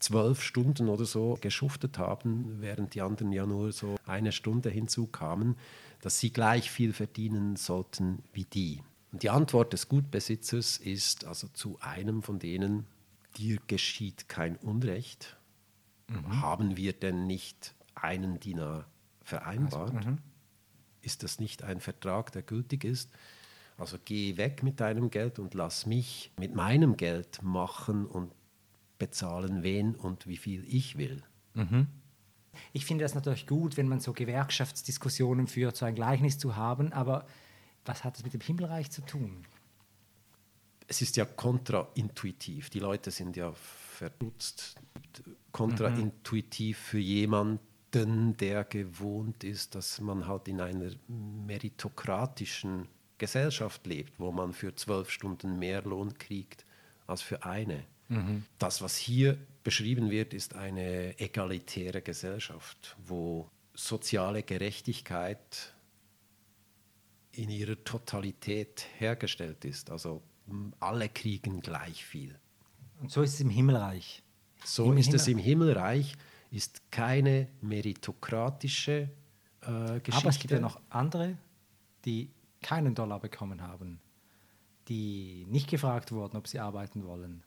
[0.00, 5.56] zwölf Stunden oder so geschuftet haben, während die anderen ja nur so eine Stunde hinzukamen,
[6.00, 8.82] dass sie gleich viel verdienen sollten wie die.
[9.12, 12.86] Und die Antwort des Gutbesitzers ist also zu einem von denen,
[13.36, 15.36] dir geschieht kein Unrecht.
[16.08, 16.40] Mhm.
[16.40, 18.86] Haben wir denn nicht einen Dinar
[19.22, 19.94] vereinbart?
[19.94, 20.16] Also,
[21.02, 23.10] ist das nicht ein Vertrag, der gültig ist?
[23.78, 28.30] Also geh weg mit deinem Geld und lass mich mit meinem Geld machen und
[29.00, 31.24] bezahlen, wen und wie viel ich will.
[31.54, 31.88] Mhm.
[32.72, 36.92] Ich finde das natürlich gut, wenn man so Gewerkschaftsdiskussionen führt, so ein Gleichnis zu haben,
[36.92, 37.26] aber
[37.84, 39.44] was hat das mit dem Himmelreich zu tun?
[40.86, 42.70] Es ist ja kontraintuitiv.
[42.70, 44.76] Die Leute sind ja verdutzt.
[45.52, 54.32] Kontraintuitiv für jemanden, der gewohnt ist, dass man halt in einer meritokratischen Gesellschaft lebt, wo
[54.32, 56.66] man für zwölf Stunden mehr Lohn kriegt
[57.06, 57.84] als für eine.
[58.10, 58.44] Mhm.
[58.58, 65.72] Das, was hier beschrieben wird, ist eine egalitäre Gesellschaft, wo soziale Gerechtigkeit
[67.32, 69.90] in ihrer Totalität hergestellt ist.
[69.90, 70.22] Also
[70.80, 72.38] alle kriegen gleich viel.
[73.00, 74.22] Und so ist es im Himmelreich.
[74.64, 76.16] So Im ist Himmel es im Himmelreich,
[76.50, 79.08] ist keine meritokratische
[79.62, 80.12] äh, Geschichte.
[80.16, 81.38] Aber es gibt ja noch andere,
[82.04, 84.00] die keinen Dollar bekommen haben,
[84.88, 87.42] die nicht gefragt wurden, ob sie arbeiten wollen.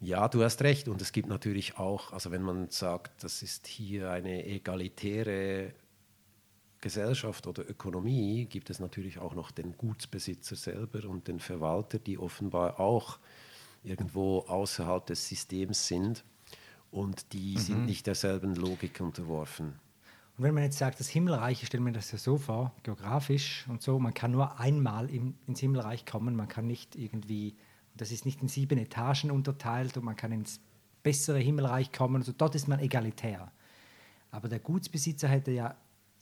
[0.00, 0.88] Ja, du hast recht.
[0.88, 5.72] Und es gibt natürlich auch, also wenn man sagt, das ist hier eine egalitäre
[6.80, 12.18] Gesellschaft oder Ökonomie, gibt es natürlich auch noch den Gutsbesitzer selber und den Verwalter, die
[12.18, 13.18] offenbar auch
[13.82, 16.24] irgendwo außerhalb des Systems sind
[16.90, 17.58] und die mhm.
[17.58, 19.74] sind nicht derselben Logik unterworfen.
[20.36, 23.64] Und wenn man jetzt sagt, das Himmelreich, ich stelle mir das ja so vor, geografisch
[23.68, 27.54] und so, man kann nur einmal im, ins Himmelreich kommen, man kann nicht irgendwie,
[27.96, 30.60] das ist nicht in sieben Etagen unterteilt und man kann ins
[31.02, 33.52] bessere Himmelreich kommen, also dort ist man egalitär.
[34.30, 35.76] Aber der Gutsbesitzer hätte ja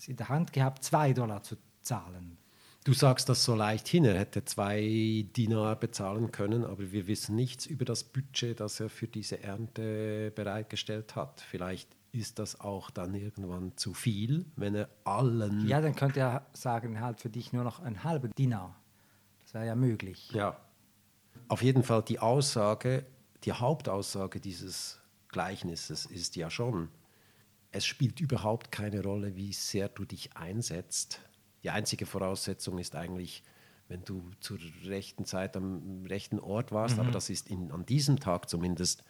[0.07, 2.37] in der Hand gehabt, zwei Dollar zu zahlen.
[2.85, 7.35] Du sagst das so leicht hin, er hätte zwei Dinar bezahlen können, aber wir wissen
[7.35, 11.41] nichts über das Budget, das er für diese Ernte bereitgestellt hat.
[11.41, 15.67] Vielleicht ist das auch dann irgendwann zu viel, wenn er allen.
[15.67, 18.77] Ja, dann könnte er sagen, halt für dich nur noch ein halber Dinar.
[19.45, 20.31] Das wäre ja möglich.
[20.33, 20.59] Ja.
[21.48, 23.04] Auf jeden Fall die Aussage,
[23.44, 26.88] die Hauptaussage dieses Gleichnisses ist ja schon,
[27.70, 31.20] es spielt überhaupt keine Rolle, wie sehr du dich einsetzt
[31.64, 33.42] die einzige Voraussetzung ist eigentlich,
[33.88, 37.02] wenn du zur rechten Zeit am rechten Ort warst, mhm.
[37.02, 39.02] aber das ist in, an diesem Tag zumindest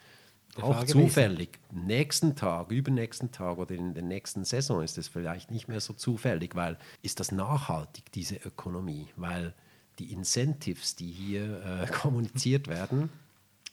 [0.57, 1.53] der auch zufällig.
[1.53, 1.87] Gewesen.
[1.87, 5.95] Nächsten Tag, übernächsten Tag oder in der nächsten Saison ist es vielleicht nicht mehr so
[5.95, 9.09] zufällig, weil ist das nachhaltig, diese Ökonomie?
[9.17, 9.53] Weil
[9.99, 13.11] die Incentives, die hier äh, kommuniziert werden,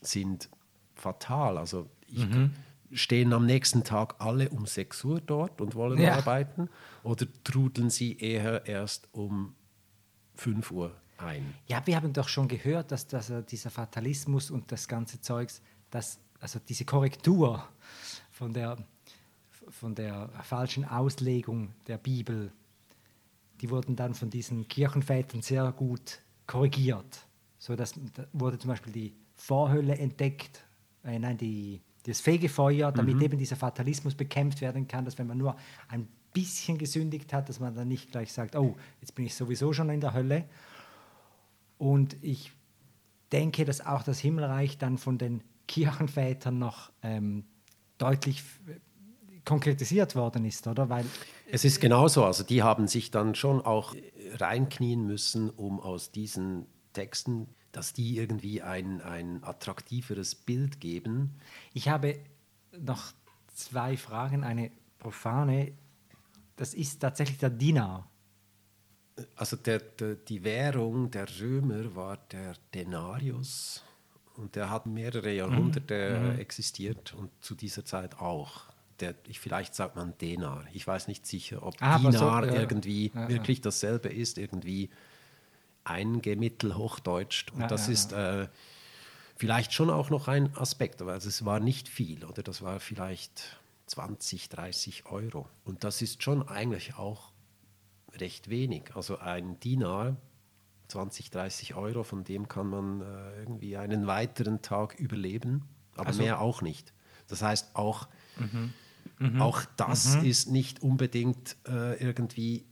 [0.00, 0.48] sind
[0.94, 1.58] fatal.
[1.58, 2.52] Also ich, mhm
[2.92, 6.16] stehen am nächsten Tag alle um 6 Uhr dort und wollen ja.
[6.16, 6.68] arbeiten
[7.02, 9.54] oder trudeln sie eher erst um
[10.34, 11.54] 5 Uhr ein?
[11.66, 16.18] Ja, wir haben doch schon gehört, dass, dass dieser Fatalismus und das ganze Zeugs, dass,
[16.40, 17.66] also diese Korrektur
[18.30, 18.76] von der,
[19.68, 22.52] von der falschen Auslegung der Bibel,
[23.62, 27.26] die wurden dann von diesen Kirchenvätern sehr gut korrigiert.
[27.58, 30.64] So dass da wurde zum Beispiel die Vorhölle entdeckt,
[31.04, 33.22] äh, nein, die das Fegefeuer, damit mhm.
[33.22, 35.56] eben dieser Fatalismus bekämpft werden kann, dass wenn man nur
[35.88, 39.72] ein bisschen gesündigt hat, dass man dann nicht gleich sagt, oh, jetzt bin ich sowieso
[39.72, 40.44] schon in der Hölle.
[41.78, 42.52] Und ich
[43.30, 47.44] denke, dass auch das Himmelreich dann von den Kirchenvätern noch ähm,
[47.98, 48.42] deutlich
[49.44, 50.88] konkretisiert worden ist, oder?
[50.88, 51.04] Weil
[51.52, 53.94] es ist genauso, also die haben sich dann schon auch
[54.34, 61.34] reinknien müssen, um aus diesen Texten dass die irgendwie ein, ein attraktiveres Bild geben.
[61.72, 62.18] Ich habe
[62.78, 63.12] noch
[63.54, 64.44] zwei Fragen.
[64.44, 65.72] Eine profane,
[66.56, 68.08] das ist tatsächlich der Dinar.
[69.36, 73.82] Also der, der, die Währung der Römer war der Denarius
[74.36, 76.32] und der hat mehrere Jahrhunderte mhm.
[76.32, 76.38] mhm.
[76.38, 78.71] existiert und zu dieser Zeit auch.
[79.02, 80.64] Der, ich, vielleicht sagt man Denar.
[80.72, 82.12] Ich weiß nicht sicher, ob ah, Dinar
[82.44, 82.60] so, ja.
[82.60, 84.90] irgendwie ja, wirklich dasselbe ist, irgendwie
[85.84, 87.50] eingemittelhochdeutscht.
[87.50, 88.46] Und das ist äh,
[89.36, 93.58] vielleicht schon auch noch ein Aspekt, aber es war nicht viel, oder das war vielleicht
[93.86, 95.48] 20, 30 Euro.
[95.64, 97.32] Und das ist schon eigentlich auch
[98.14, 98.94] recht wenig.
[98.94, 100.16] Also ein Dinar,
[100.88, 106.22] 20, 30 Euro, von dem kann man äh, irgendwie einen weiteren Tag überleben, aber also,
[106.22, 106.92] mehr auch nicht.
[107.28, 108.72] Das heißt, auch, mhm.
[109.18, 109.40] Mhm.
[109.40, 110.24] auch das mhm.
[110.24, 112.64] ist nicht unbedingt äh, irgendwie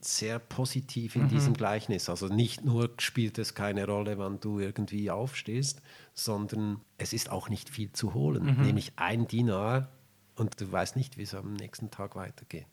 [0.00, 1.28] sehr positiv in mhm.
[1.28, 2.08] diesem Gleichnis.
[2.08, 5.82] Also nicht nur spielt es keine Rolle, wann du irgendwie aufstehst,
[6.14, 8.62] sondern es ist auch nicht viel zu holen, mhm.
[8.62, 9.88] nämlich ein Dinar
[10.36, 12.66] und du weißt nicht, wie es am nächsten Tag weitergeht.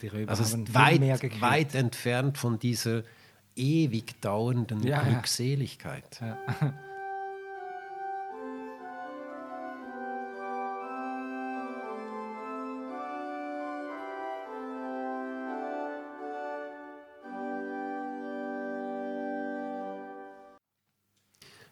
[0.00, 1.00] Die Römer also es ist weit,
[1.40, 3.02] weit entfernt von dieser
[3.56, 6.20] ewig dauernden ja, Glückseligkeit.
[6.20, 6.74] Ja.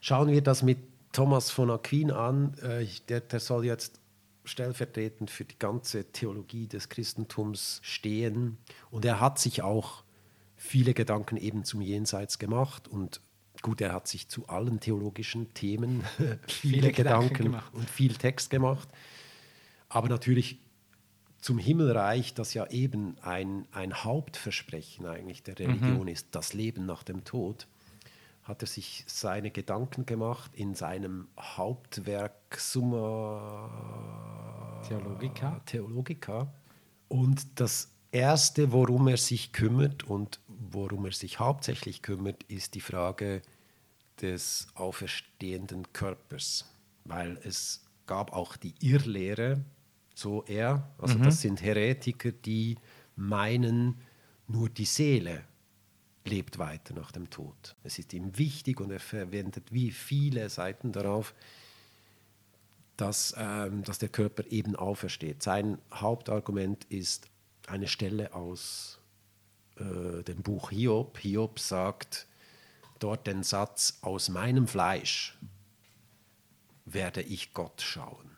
[0.07, 0.79] Schauen wir das mit
[1.11, 2.55] Thomas von Aquin an.
[2.63, 4.01] Äh, der, der soll jetzt
[4.45, 8.57] stellvertretend für die ganze Theologie des Christentums stehen.
[8.93, 10.05] Und er hat sich auch
[10.55, 13.21] viele Gedanken eben zum Jenseits gemacht und
[13.63, 18.51] gut, er hat sich zu allen theologischen Themen viele, viele Gedanken, Gedanken und viel Text
[18.51, 18.89] gemacht.
[19.89, 20.61] Aber natürlich
[21.41, 26.09] zum Himmelreich, das ja eben ein, ein Hauptversprechen eigentlich der Religion mhm.
[26.09, 27.67] ist, das Leben nach dem Tod,
[28.47, 33.69] hat er sich seine Gedanken gemacht in seinem Hauptwerk Summa
[34.87, 35.61] Theologica.
[35.67, 36.47] Theologica.
[37.09, 42.81] Und das Erste, worum er sich kümmert und worum er sich hauptsächlich kümmert, ist die
[42.81, 43.43] Frage
[44.23, 46.67] des auferstehenden Körpers.
[47.05, 49.65] Weil es gab auch die Irrlehre,
[50.15, 51.25] so er, also mhm.
[51.25, 52.77] das sind Heretiker, die
[53.17, 53.97] meinen,
[54.47, 55.43] nur die Seele
[56.27, 57.77] lebt weiter nach dem Tod.
[57.85, 61.35] Es ist ihm wichtig und er verwendet wie viele Seiten darauf,
[62.97, 65.43] dass, ähm, dass der Körper eben aufersteht.
[65.43, 67.29] Sein Hauptargument ist
[67.67, 68.99] eine Stelle aus
[69.77, 71.19] äh, dem Buch Hiob.
[71.19, 72.27] Hiob sagt
[72.99, 75.37] dort den Satz, aus meinem Fleisch
[76.85, 78.36] werde ich Gott schauen.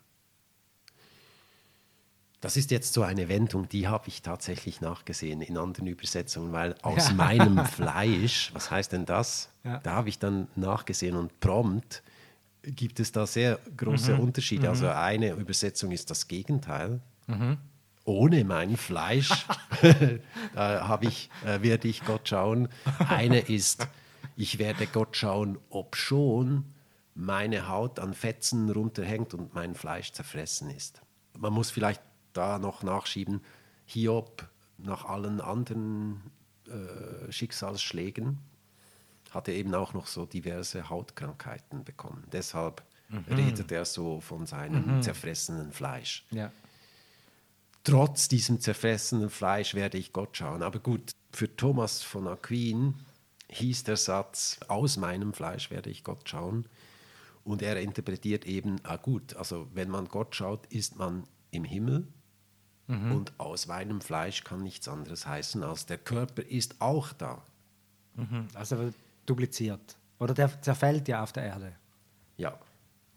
[2.41, 6.75] Das ist jetzt so eine Wendung, die habe ich tatsächlich nachgesehen in anderen Übersetzungen, weil
[6.83, 7.15] aus ja.
[7.15, 9.51] meinem Fleisch, was heißt denn das?
[9.65, 9.79] Ja.
[9.79, 12.03] Da habe ich dann nachgesehen und prompt
[12.63, 14.21] gibt es da sehr große mhm.
[14.21, 14.65] Unterschiede.
[14.65, 14.69] Mhm.
[14.69, 17.01] Also eine Übersetzung ist das Gegenteil.
[17.27, 17.59] Mhm.
[18.05, 19.47] Ohne mein Fleisch
[20.55, 22.69] da ich, äh, werde ich Gott schauen.
[23.07, 23.87] Eine ist,
[24.37, 26.65] ich werde Gott schauen, ob schon
[27.15, 31.03] meine Haut an Fetzen runterhängt und mein Fleisch zerfressen ist.
[31.37, 32.01] Man muss vielleicht
[32.33, 33.41] da noch nachschieben,
[33.87, 34.49] Hiob
[34.79, 36.23] nach allen anderen
[36.67, 38.39] äh, Schicksalsschlägen
[39.31, 42.25] hatte eben auch noch so diverse Hautkrankheiten bekommen.
[42.33, 43.25] Deshalb mhm.
[43.29, 45.03] redet er so von seinem mhm.
[45.03, 46.25] zerfressenen Fleisch.
[46.31, 46.51] Ja.
[47.85, 50.63] Trotz diesem zerfressenen Fleisch werde ich Gott schauen.
[50.63, 52.95] Aber gut, für Thomas von Aquin
[53.49, 56.67] hieß der Satz, aus meinem Fleisch werde ich Gott schauen.
[57.45, 62.07] Und er interpretiert eben, ah gut, also wenn man Gott schaut, ist man im Himmel
[62.89, 63.13] Mhm.
[63.13, 67.43] Und aus meinem Fleisch kann nichts anderes heißen, als der Körper ist auch da.
[68.15, 68.49] Mhm.
[68.55, 68.93] Also
[69.27, 69.97] dupliziert.
[70.19, 71.73] Oder der zerfällt ja auf der Erde.
[72.37, 72.59] Ja.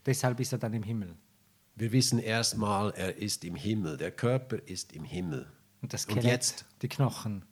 [0.05, 1.15] Deshalb ist er dann im Himmel.
[1.75, 3.97] Wir wissen erstmal, er ist im Himmel.
[3.97, 5.47] Der Körper ist im Himmel.
[5.81, 7.45] Und das Skelett, Und jetzt, die Knochen.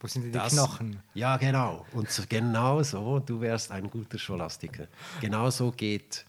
[0.00, 1.02] Wo sind die, das, Knochen?
[1.12, 1.86] Ja, genau.
[1.92, 4.88] Und genau so, du wärst ein guter Scholastiker.
[5.20, 6.24] Genau so geht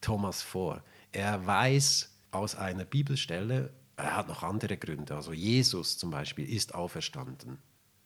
[0.00, 0.82] Thomas vor.
[1.12, 5.14] Er weiß aus einer Bibelstelle, er hat noch andere Gründe.
[5.14, 7.58] Also Jesus zum Beispiel ist auferstanden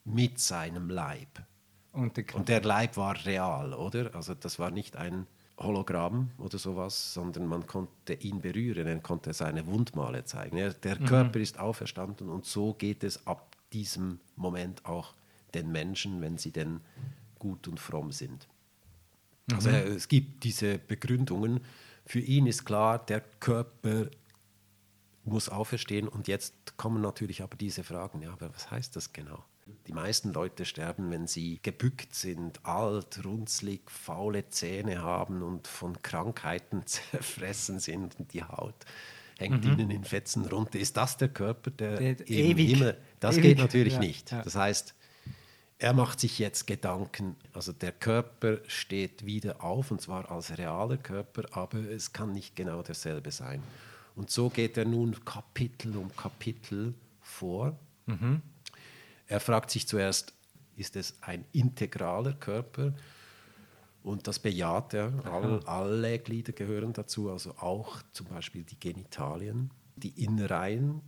[0.05, 1.43] mit seinem Leib.
[1.93, 4.15] Und, der, und der Leib war real, oder?
[4.15, 5.27] Also das war nicht ein
[5.59, 10.57] Hologramm oder sowas, sondern man konnte ihn berühren, er konnte seine Wundmale zeigen.
[10.57, 11.07] Er, der mhm.
[11.07, 15.15] Körper ist auferstanden und so geht es ab diesem Moment auch
[15.55, 16.81] den Menschen, wenn sie denn
[17.39, 18.47] gut und fromm sind.
[19.53, 19.97] Also mhm.
[19.97, 21.61] es gibt diese Begründungen.
[22.05, 24.07] Für ihn ist klar, der Körper
[25.29, 26.09] muss auferstehen.
[26.09, 29.45] Und jetzt kommen natürlich aber diese Fragen, ja, aber was heißt das genau?
[29.87, 36.01] Die meisten Leute sterben, wenn sie gebückt sind, alt, runzlig, faule Zähne haben und von
[36.03, 38.87] Krankheiten zerfressen sind und die Haut
[39.39, 39.73] hängt mhm.
[39.73, 40.79] ihnen in Fetzen runter.
[40.79, 42.95] Ist das der Körper, der, der ewig, immer?
[43.21, 44.33] Das ewig, geht natürlich ja, nicht.
[44.33, 44.95] Das heißt,
[45.79, 50.97] er macht sich jetzt Gedanken, also der Körper steht wieder auf und zwar als realer
[50.97, 53.63] Körper, aber es kann nicht genau derselbe sein.
[54.19, 57.79] Und so geht er nun Kapitel um Kapitel vor.
[58.07, 58.43] Mhm.
[59.29, 60.35] Er fragt sich zuerst,
[60.75, 62.95] ist es ein integraler Körper?
[64.03, 65.13] Und das bejaht er.
[65.25, 69.71] All, alle Glieder gehören dazu, also auch zum Beispiel die Genitalien.
[69.95, 71.01] Die Innereien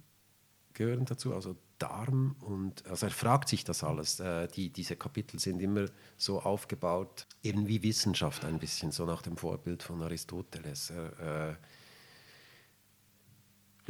[0.73, 2.37] gehören dazu, also Darm.
[2.39, 4.21] Und, also er fragt sich das alles.
[4.21, 5.87] Äh, die, diese Kapitel sind immer
[6.17, 10.91] so aufgebaut, eben wie Wissenschaft ein bisschen, so nach dem Vorbild von Aristoteles.
[10.91, 11.57] Er, äh,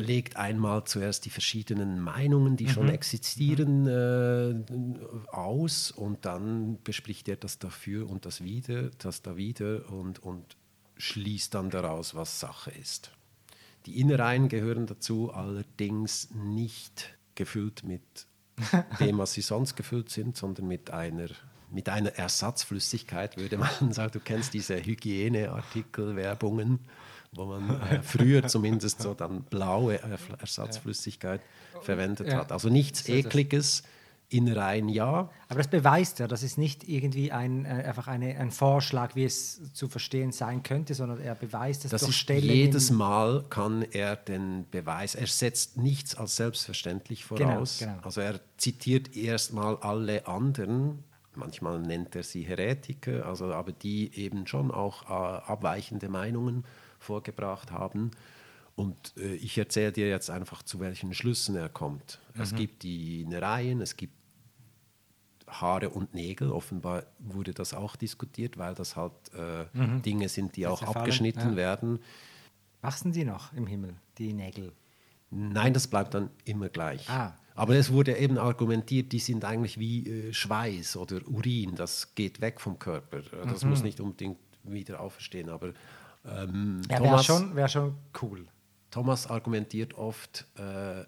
[0.00, 4.54] legt einmal zuerst die verschiedenen Meinungen, die schon existieren, äh,
[5.30, 10.56] aus und dann bespricht er das dafür und das wieder, das da wieder und, und
[10.96, 13.12] schließt dann daraus, was Sache ist.
[13.86, 18.02] Die Innereien gehören dazu, allerdings nicht gefüllt mit
[19.00, 21.28] dem, was sie sonst gefüllt sind, sondern mit einer,
[21.70, 24.12] mit einer Ersatzflüssigkeit, würde man sagen.
[24.12, 26.80] Du kennst diese Hygieneartikel-Werbungen,
[27.32, 30.00] wo man äh, früher zumindest so dann blaue
[30.40, 31.40] Ersatzflüssigkeit
[31.82, 32.38] verwendet Ja.
[32.38, 32.52] hat.
[32.52, 33.82] Also nichts So Ekliges,
[34.32, 38.52] Innereien ja, Aber das beweist ja, das ist nicht irgendwie ein, äh, einfach eine, ein
[38.52, 42.44] Vorschlag, wie es zu verstehen sein könnte, sondern er beweist es Das durch ist Stellen
[42.44, 47.78] jedes in- Mal kann er den Beweis, er setzt nichts als selbstverständlich voraus.
[47.80, 47.98] genau.
[48.02, 51.02] Also er zitiert erstmal alle anderen,
[51.34, 55.12] manchmal nennt er sie Heretiker, also aber die eben schon auch äh,
[55.50, 56.64] abweichende Meinungen
[57.00, 58.10] vorgebracht haben.
[58.76, 62.20] Und äh, ich erzähle dir jetzt einfach, zu welchen Schlüssen er kommt.
[62.34, 62.40] Mhm.
[62.42, 64.14] Es gibt die Innereien, es gibt
[65.48, 66.52] Haare und Nägel.
[66.52, 69.66] Offenbar wurde das auch diskutiert, weil das halt äh,
[70.02, 71.50] Dinge sind, die auch Zerfallen, abgeschnitten Mhm.
[71.50, 71.56] ja.
[71.56, 71.98] werden.
[72.82, 74.72] Wachsen die noch im Himmel, die Nägel?
[75.30, 77.08] Nein, das bleibt dann immer gleich.
[77.10, 77.36] Ah.
[77.54, 82.40] Aber es wurde eben argumentiert, die sind eigentlich wie äh, Schweiß oder Urin, das geht
[82.40, 83.20] weg vom Körper.
[83.44, 83.70] Das Mhm.
[83.70, 85.48] muss nicht unbedingt wieder auferstehen.
[85.50, 85.72] Aber
[86.24, 88.46] ähm, Ja, wäre Thomas, schon, wär schon cool.
[88.90, 91.04] Thomas argumentiert oft äh,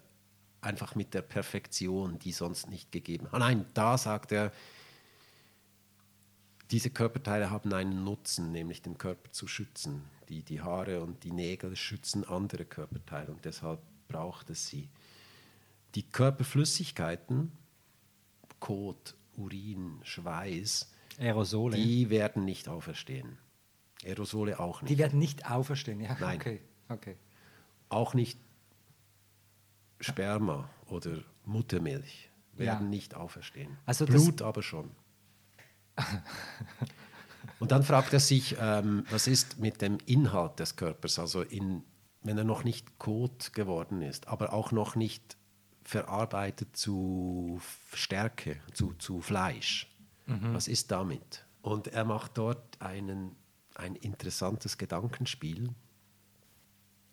[0.61, 3.33] einfach mit der Perfektion, die sonst nicht gegeben hat.
[3.33, 4.51] Ah, Nein, da sagt er,
[6.71, 10.03] diese Körperteile haben einen Nutzen, nämlich den Körper zu schützen.
[10.29, 14.89] Die, die Haare und die Nägel schützen andere Körperteile und deshalb braucht es sie.
[15.95, 17.51] Die Körperflüssigkeiten,
[18.59, 21.75] Kot, Urin, Schweiß, Aerosole.
[21.75, 23.37] Die, die werden nicht auferstehen.
[24.05, 24.97] Aerosole auch nicht.
[24.97, 25.99] werden nicht auferstehen.
[25.99, 26.37] Ja, Nein.
[26.39, 26.61] okay.
[26.89, 27.15] okay.
[27.89, 28.37] auch nicht
[29.99, 32.89] Sperma oder Muttermilch werden Ja.
[32.89, 33.77] nicht auferstehen.
[33.85, 34.91] Also Blut aber schon.
[37.59, 41.83] Und dann fragt er sich, ähm, was ist mit dem Inhalt des Körpers, also in,
[42.21, 45.37] wenn er noch nicht Kot geworden ist, aber auch noch nicht
[45.83, 47.61] verarbeitet zu
[47.93, 49.89] Stärke, zu, zu Fleisch.
[50.25, 51.45] Was ist damit?
[51.61, 53.35] Und er macht dort einen,
[53.75, 55.69] ein interessantes Gedankenspiel.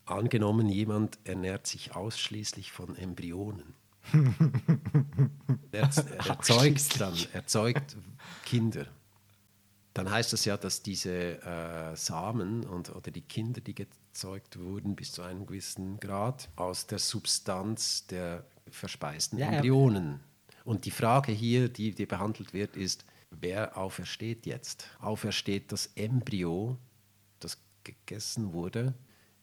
[0.05, 3.75] Angenommen, jemand ernährt sich ausschließlich von Embryonen.
[5.73, 5.83] er,
[6.19, 7.97] er erzeugt dann, erzeugt
[8.45, 8.87] Kinder.
[9.95, 14.95] Dann heißt das ja, dass diese äh, Samen und, oder die Kinder, die gezeugt wurden,
[14.95, 19.53] bis zu einem gewissen Grad aus der Substanz der verspeisten Ja, ja.
[19.57, 20.21] Embryonen.
[20.65, 24.89] Und die Frage hier, die, die behandelt wird, ist, wer aufersteht jetzt?
[25.01, 26.77] Aufersteht das Embryo,
[27.39, 28.95] das gegessen wurde,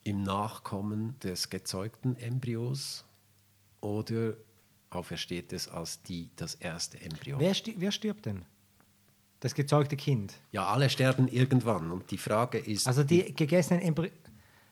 [0.04, 3.06] im Nachkommen des gezeugten Embryos
[3.82, 4.36] oder
[4.90, 7.40] aufersteht es als die, das erste Embryo?
[7.40, 8.46] Wer, sti wer stirbt denn?
[9.40, 10.34] Das gezeugte Kind.
[10.52, 11.92] Ja, alle sterben irgendwann.
[11.92, 14.10] Und die Frage ist, Also die gegessenen Embryo.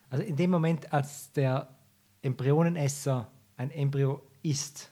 [0.09, 1.67] Also in dem Moment, als der
[2.21, 4.91] Embryonenesser ein Embryo isst,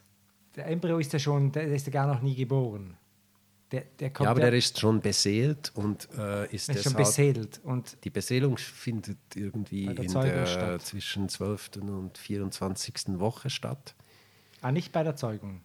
[0.56, 2.98] der Embryo ist ja schon, der ist ja gar noch nie geboren.
[3.74, 7.60] Der, der ja, aber ja, der ist schon beseelt und äh, ist, ist schon beseelt.
[7.64, 10.82] Und Die Beseelung findet irgendwie der in der statt.
[10.84, 11.78] zwischen 12.
[11.82, 13.20] und 24.
[13.20, 13.96] Woche statt.
[14.62, 15.62] ah, nicht bei der Zeugung.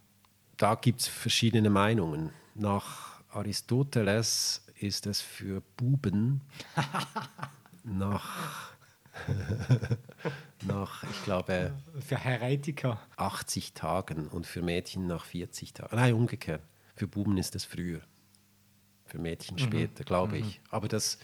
[0.57, 2.31] Da gibt es verschiedene Meinungen.
[2.55, 6.41] Nach Aristoteles ist es für Buben
[7.85, 8.73] nach,
[10.67, 13.01] nach, ich glaube, Für Heretiker.
[13.17, 15.95] 80 Tagen und für Mädchen nach 40 Tagen.
[15.95, 16.63] Nein, umgekehrt.
[16.99, 18.01] Für Buben ist es früher.
[19.05, 20.61] Für Mädchen später, glaube ich.
[20.71, 21.19] Aber das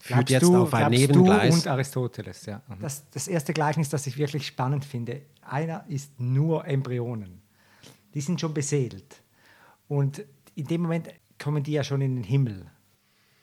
[0.00, 1.54] führt Glaubst jetzt du, auf ein Nebengleis.
[1.54, 2.60] Du und Aristoteles, ja.
[2.80, 7.42] Das, das erste Gleichnis, das ich wirklich spannend finde, einer ist nur Embryonen.
[8.12, 9.22] Die sind schon beseelt.
[9.86, 10.24] Und
[10.56, 11.08] in dem Moment
[11.38, 12.66] kommen die ja schon in den Himmel.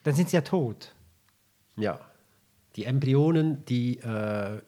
[0.04, 0.94] Dann sind sie ja tot.
[1.78, 2.02] Ja.
[2.76, 4.62] Die Embryonen, die äh,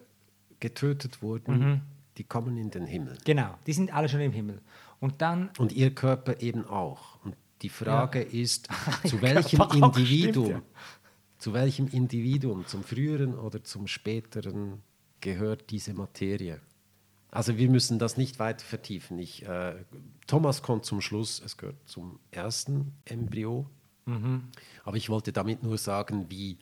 [0.61, 1.81] getötet wurden,
[2.17, 3.17] die kommen in den Himmel.
[3.25, 4.61] Genau, die sind alle schon im Himmel.
[4.99, 7.08] Und dann, Und ihr Körper eben auch.
[7.61, 8.67] Die Frage ist,
[9.05, 10.65] zu welchem Individuum, stimmt,
[11.37, 14.81] zu welchem Individuum, zum früheren oder zum späteren
[15.21, 16.61] gehört diese Materie?
[17.31, 19.19] Also wir müssen das nicht weiter vertiefen.
[19.19, 19.75] Ich, äh,
[20.25, 23.69] Thomas kommt zum Schluss, es gehört zum ersten Embryo.
[24.83, 26.57] Aber ich wollte damit nur sagen, wie,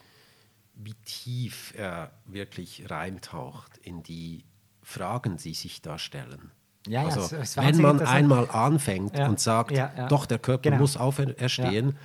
[0.76, 4.44] wie tief er wirklich reintaucht in die
[4.82, 6.52] Fragen, die sich da stellen.
[6.88, 10.08] Ja, also, es- es wenn man einmal anfängt Ja, und sagt, ja, ja.
[10.08, 10.78] doch, der Körper Genau.
[10.82, 11.96] muss auferstehen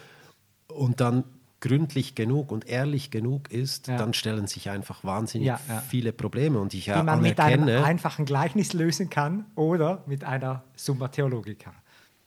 [0.69, 1.25] und dann
[1.61, 5.53] gründlich genug und ehrlich genug ist, dann stellen sich einfach wahnsinnig
[5.89, 6.59] viele Probleme.
[6.59, 11.73] Und ich Die man mit einem einfachen Gleichnis lösen kann oder mit einer Summa Theologica.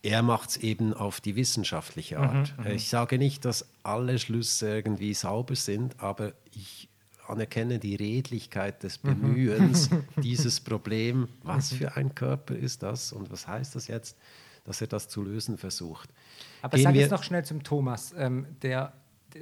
[0.04, 2.54] er macht es eben auf die wissenschaftliche Mhm, Art.
[2.74, 6.88] ich sage nicht, dass alle Schlüsse irgendwie sauber sind, aber ich
[7.30, 9.08] anerkenne die Redlichkeit des Mhm.
[9.22, 14.18] Bemühens, dieses Problem, was für ein Körper ist das und was heißt das jetzt,
[14.64, 16.10] dass er das zu lösen versucht.
[16.62, 18.14] Aber Gehen sag wir- jetzt noch schnell zum Thomas.
[18.18, 18.94] Ähm, der,
[19.34, 19.42] der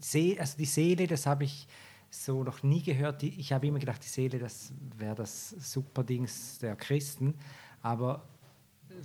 [0.00, 1.66] See, also die Seele, das habe ich
[2.10, 3.22] so noch nie gehört.
[3.22, 7.34] Die, ich habe immer gedacht, die Seele, das wäre das Superdings der Christen.
[7.82, 8.28] Aber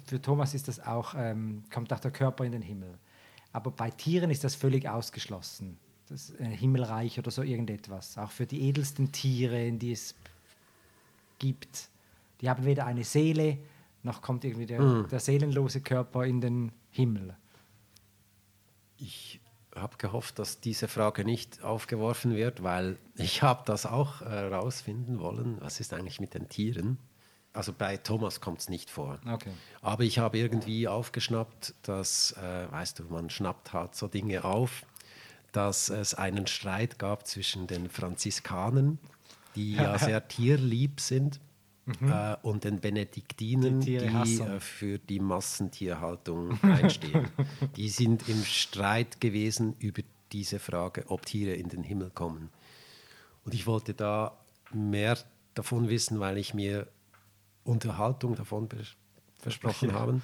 [0.05, 2.97] für Thomas ist das auch, ähm, kommt auch der Körper in den Himmel.
[3.53, 5.77] Aber bei Tieren ist das völlig ausgeschlossen.
[6.11, 8.17] Das äh, Himmelreich oder so irgendetwas.
[8.17, 10.13] Auch für die edelsten Tiere, die es
[11.39, 11.87] gibt.
[12.41, 13.57] Die haben weder eine Seele,
[14.03, 15.07] noch kommt irgendwie der, Mhm.
[15.09, 17.35] der seelenlose Körper in den Himmel.
[18.97, 19.39] Ich
[19.75, 25.57] habe gehofft, dass diese Frage nicht aufgeworfen wird, weil ich habe das auch herausfinden wollen.
[25.61, 26.97] Was ist eigentlich mit den Tieren?
[27.53, 29.19] Also bei Thomas kommt es nicht vor.
[29.27, 29.51] Okay.
[29.81, 34.83] Aber ich habe irgendwie aufgeschnappt, dass, äh, weißt du, man schnappt halt so Dinge auf,
[35.51, 38.99] dass es einen Streit gab zwischen den Franziskanern,
[39.55, 41.39] die ja sehr tierlieb sind,
[42.01, 43.81] äh, und den Benediktinen, Mhm.
[43.81, 47.29] Die die, äh, für die Massentierhaltung einstehen.
[47.75, 52.49] die sind im Streit gewesen über diese Frage, ob Tiere in den Himmel kommen.
[53.43, 54.37] Und ich wollte da
[54.71, 55.17] mehr
[55.53, 56.87] davon wissen, weil ich mir
[57.63, 58.69] Unterhaltung davon
[59.39, 59.95] versprochen Ja.
[59.95, 60.21] habe.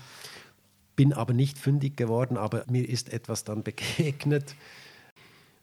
[0.95, 4.55] Bin aber nicht fündig geworden, aber mir ist etwas dann begegnet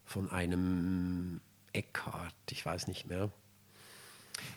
[0.04, 1.40] von einem
[1.72, 3.30] Eckhart, ich weiß nicht mehr.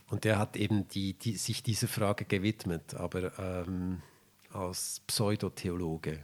[0.09, 4.01] Und der hat eben die, die, sich dieser Frage gewidmet, aber ähm,
[4.51, 6.23] als Pseudotheologe.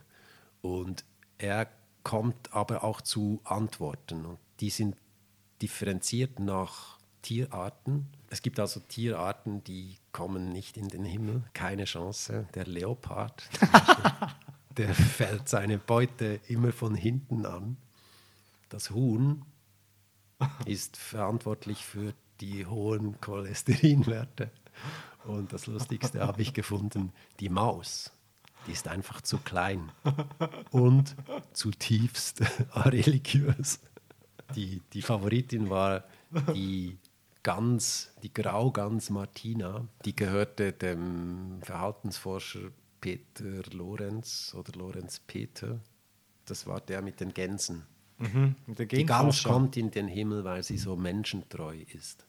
[0.61, 1.03] Und
[1.37, 1.67] er
[2.03, 4.25] kommt aber auch zu Antworten.
[4.25, 4.95] Und die sind
[5.61, 8.07] differenziert nach Tierarten.
[8.29, 12.47] Es gibt also Tierarten, die kommen nicht in den Himmel, keine Chance.
[12.53, 13.49] Der Leopard,
[14.77, 17.77] der fällt seine Beute immer von hinten an.
[18.73, 19.45] Das Huhn
[20.65, 24.49] ist verantwortlich für die hohen Cholesterinwerte.
[25.25, 28.11] Und das Lustigste habe ich gefunden, die Maus,
[28.65, 29.91] die ist einfach zu klein
[30.71, 31.15] und
[31.53, 33.79] zutiefst areligiös.
[34.55, 36.05] Die, die Favoritin war
[36.55, 36.97] die
[37.43, 42.71] Gans, die Graugans Martina, die gehörte dem Verhaltensforscher
[43.01, 45.79] Peter Lorenz oder Lorenz Peter.
[46.45, 47.85] Das war der mit den Gänsen.
[48.23, 48.55] Mhm.
[48.75, 52.25] Die Gans kommt in den Himmel, weil sie so menschentreu ist.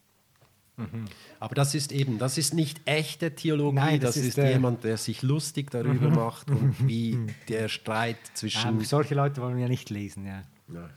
[0.77, 1.05] Mhm.
[1.39, 4.83] Aber das ist eben, das ist nicht echte Theologie, Nein, das, das ist, ist, jemand,
[4.83, 7.19] der sich lustig darüber macht und wie
[7.49, 8.69] der Streit zwischen.
[8.69, 10.43] Ähm, solche Leute wollen wir nicht lesen, ja.
[10.73, 10.91] Ja.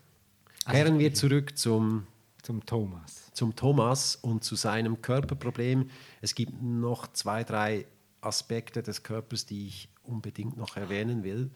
[0.66, 2.08] Also Kehren wir zurück zum,
[2.42, 3.32] Zum Thomas.
[3.34, 5.90] zum Thomas und zu seinem Körperproblem.
[6.22, 7.86] Es gibt noch zwei, drei
[8.22, 11.52] Aspekte des Körpers, die ich unbedingt noch erwähnen will.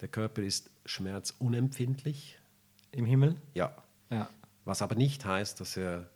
[0.00, 2.38] Der Körper ist schmerzunempfindlich.
[2.92, 3.40] Im Himmel?
[3.54, 3.74] Ja,
[4.10, 4.28] Ja.
[4.64, 6.08] Was aber nicht heißt, dass er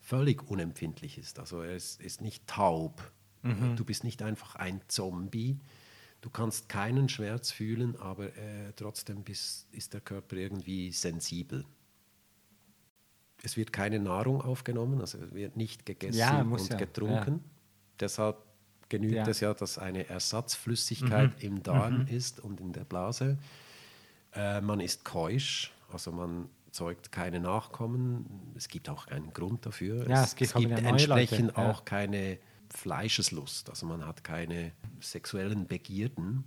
[0.00, 1.38] völlig unempfindlich ist.
[1.38, 3.10] Also er ist, ist nicht taub.
[3.76, 5.58] Du bist nicht einfach ein Zombie.
[6.20, 11.64] Du kannst keinen Schmerz fühlen, aber äh, trotzdem bist, ist der Körper irgendwie sensibel.
[13.42, 17.42] Es wird keine Nahrung aufgenommen, also es wird nicht gegessen Ja, und ja, getrunken.
[17.98, 18.36] Deshalb
[18.88, 19.26] genügt Ja.
[19.26, 23.38] es ja, dass eine Ersatzflüssigkeit im Darm ist und in der Blase.
[24.34, 28.52] Äh, man ist keusch, also man zeugt keine Nachkommen.
[28.56, 30.08] Es gibt auch keinen Grund dafür.
[30.08, 31.70] Ja, es, es gibt- gibt neue Leute, entsprechend ja.
[31.70, 32.38] auch keine
[32.70, 36.44] Fleischeslust, also man hat keine sexuellen Begierden.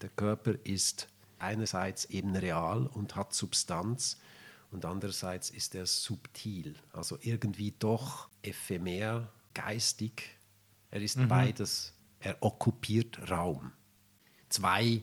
[0.00, 4.18] Der Körper ist einerseits eben real und hat Substanz
[4.70, 10.38] und andererseits ist er subtil, also irgendwie doch ephemer, geistig.
[10.90, 11.28] Er ist Mhm.
[11.28, 13.72] beides, er okkupiert Raum.
[14.48, 15.02] Zwei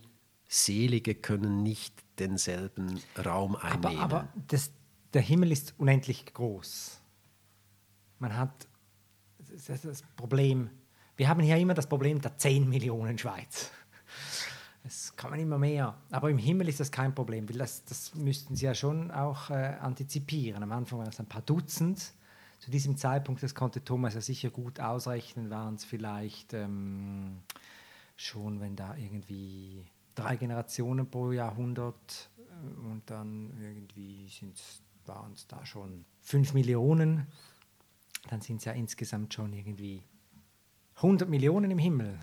[0.53, 4.03] Selige können nicht denselben Raum Aber, einnehmen.
[4.03, 4.71] aber das,
[5.13, 7.01] der Himmel ist unendlich groß.
[8.19, 8.67] Man hat
[9.39, 10.69] das, das, das Problem,
[11.17, 13.71] wir haben hier immer das Problem der 10 Millionen Schweiz.
[14.83, 15.97] Es kann man immer mehr.
[16.11, 19.49] Aber im Himmel ist das kein Problem, weil das, das müssten Sie ja schon auch
[19.49, 20.61] äh, antizipieren.
[20.61, 22.13] Am Anfang waren es ein paar Dutzend.
[22.59, 27.41] Zu diesem Zeitpunkt, das konnte Thomas ja sicher gut ausrechnen, waren es vielleicht ähm,
[28.17, 29.85] schon, wenn da irgendwie
[30.15, 34.29] drei Generationen pro Jahrhundert äh, und dann irgendwie
[35.05, 37.27] waren es da schon fünf Millionen,
[38.29, 40.03] dann sind es ja insgesamt schon irgendwie
[40.95, 42.17] 100 Millionen im Himmel.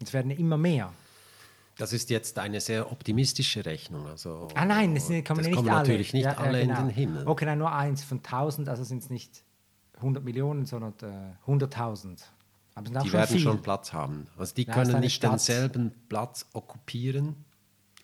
[0.00, 0.92] Es werden immer mehr.
[1.76, 4.06] Das ist jetzt eine sehr optimistische Rechnung.
[4.06, 5.78] Also, ah nein, das kommen das nicht kommen alle.
[5.78, 6.80] natürlich nicht Ja, ja, alle genau.
[6.80, 7.26] in den Himmel.
[7.26, 9.44] Okay, nein, nur eins von 1000, also sind es nicht
[9.96, 12.20] 100 Millionen, sondern äh, 100.000.
[12.78, 13.40] Aber Die schon werden viel.
[13.40, 14.26] schon Platz haben.
[14.36, 15.32] Also die Ja, können nicht Stadt.
[15.32, 17.44] denselben Platz okkupieren,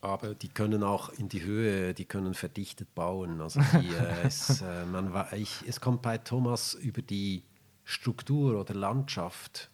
[0.01, 3.41] aber die können auch in die Höhe, die können verdichtet bauen.
[3.41, 7.45] Also die, äh, es, äh, man, ich, es kommt bei Thomas über die
[7.85, 9.70] Struktur oder Landschaft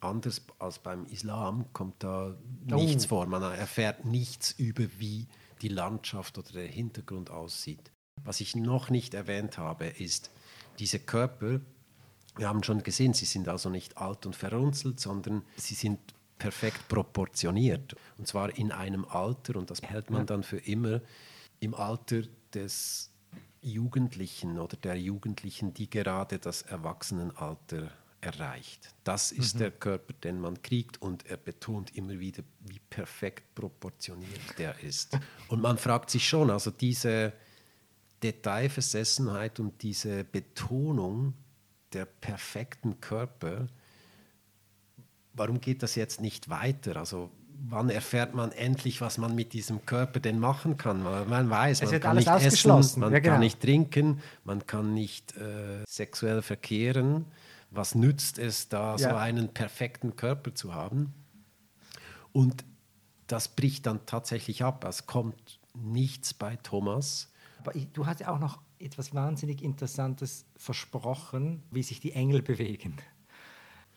[0.00, 3.08] anders als beim Islam kommt da nichts Oh.
[3.08, 3.26] vor.
[3.26, 5.26] Man erfährt nichts über, wie
[5.62, 7.90] die Landschaft oder der Hintergrund aussieht.
[8.24, 10.30] Was ich noch nicht erwähnt habe, ist
[10.78, 11.60] diese Körper,
[12.38, 15.98] wir haben schon gesehen, sie sind also nicht alt und verrunzelt, sondern sie sind
[16.38, 17.96] perfekt proportioniert.
[18.16, 21.00] Und zwar in einem Alter, und das hält man dann für immer,
[21.60, 22.22] im Alter
[22.54, 23.10] des
[23.60, 28.94] Jugendlichen oder der Jugendlichen, die gerade das Erwachsenenalter erreicht.
[29.04, 34.58] Das ist der Körper, den man kriegt und er betont immer wieder, wie perfekt proportioniert
[34.58, 35.16] der ist.
[35.48, 37.32] Und man fragt sich schon, also diese
[38.22, 41.34] Detailversessenheit und diese Betonung
[41.92, 43.66] der perfekten Körper,
[45.34, 46.96] warum geht das jetzt nicht weiter?
[46.96, 47.30] Also
[47.68, 51.04] wann erfährt man endlich, was man mit diesem Körper denn machen kann?
[51.04, 53.34] Weil Man weiß, Es man kann nicht essen, man Ja, genau.
[53.34, 57.24] kann nicht trinken, man kann nicht äh, sexuell verkehren.
[57.70, 59.18] Was nützt es da, so Ja.
[59.18, 61.12] einen perfekten Körper zu haben?
[62.32, 62.64] Und
[63.26, 64.84] das bricht dann tatsächlich ab.
[64.84, 67.30] Es kommt nichts bei Thomas.
[67.60, 72.42] Aber ich, du hast ja auch noch etwas wahnsinnig Interessantes versprochen, wie sich die Engel
[72.42, 72.96] bewegen.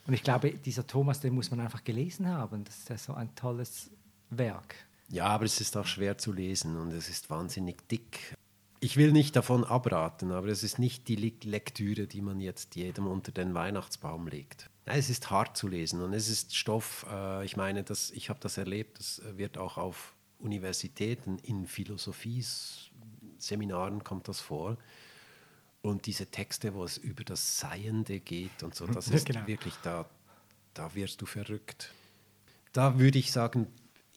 [0.08, 2.64] Und ich glaube, dieser Thomas, den muss man einfach gelesen haben.
[2.64, 3.92] Das ist ja so ein tolles
[4.30, 4.76] Werk.
[5.10, 8.36] Ja, aber es ist auch schwer zu lesen und es ist wahnsinnig dick.
[8.80, 12.76] Ich will nicht davon abraten, aber es ist nicht die Le- Lektüre, die man jetzt
[12.76, 14.70] jedem unter den Weihnachtsbaum legt.
[14.86, 18.40] Es ist hart zu lesen und es ist Stoff, äh, ich meine, das, ich habe
[18.40, 21.68] das erlebt, das wird auch auf Universitäten in
[23.42, 24.78] Philosophie-Seminaren kommt das vor.
[25.82, 29.48] Und diese Texte, wo es über das Seiende geht und so, das ist Genau.
[29.48, 30.06] wirklich, da,
[30.74, 31.94] da wirst du verrückt.
[32.72, 33.68] Da würde ich sagen,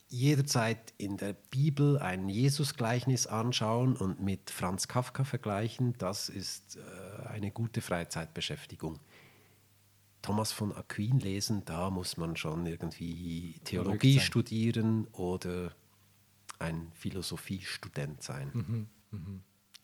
[0.09, 7.27] jederzeit in der Bibel ein Jesus-Gleichnis anschauen und mit Franz Kafka vergleichen, das ist äh,
[7.27, 9.01] eine gute Freizeitbeschäftigung.
[10.23, 15.73] Thomas von Aquin lesen, da muss man schon irgendwie Theologie studieren oder
[16.59, 18.89] ein Philosophiestudent sein.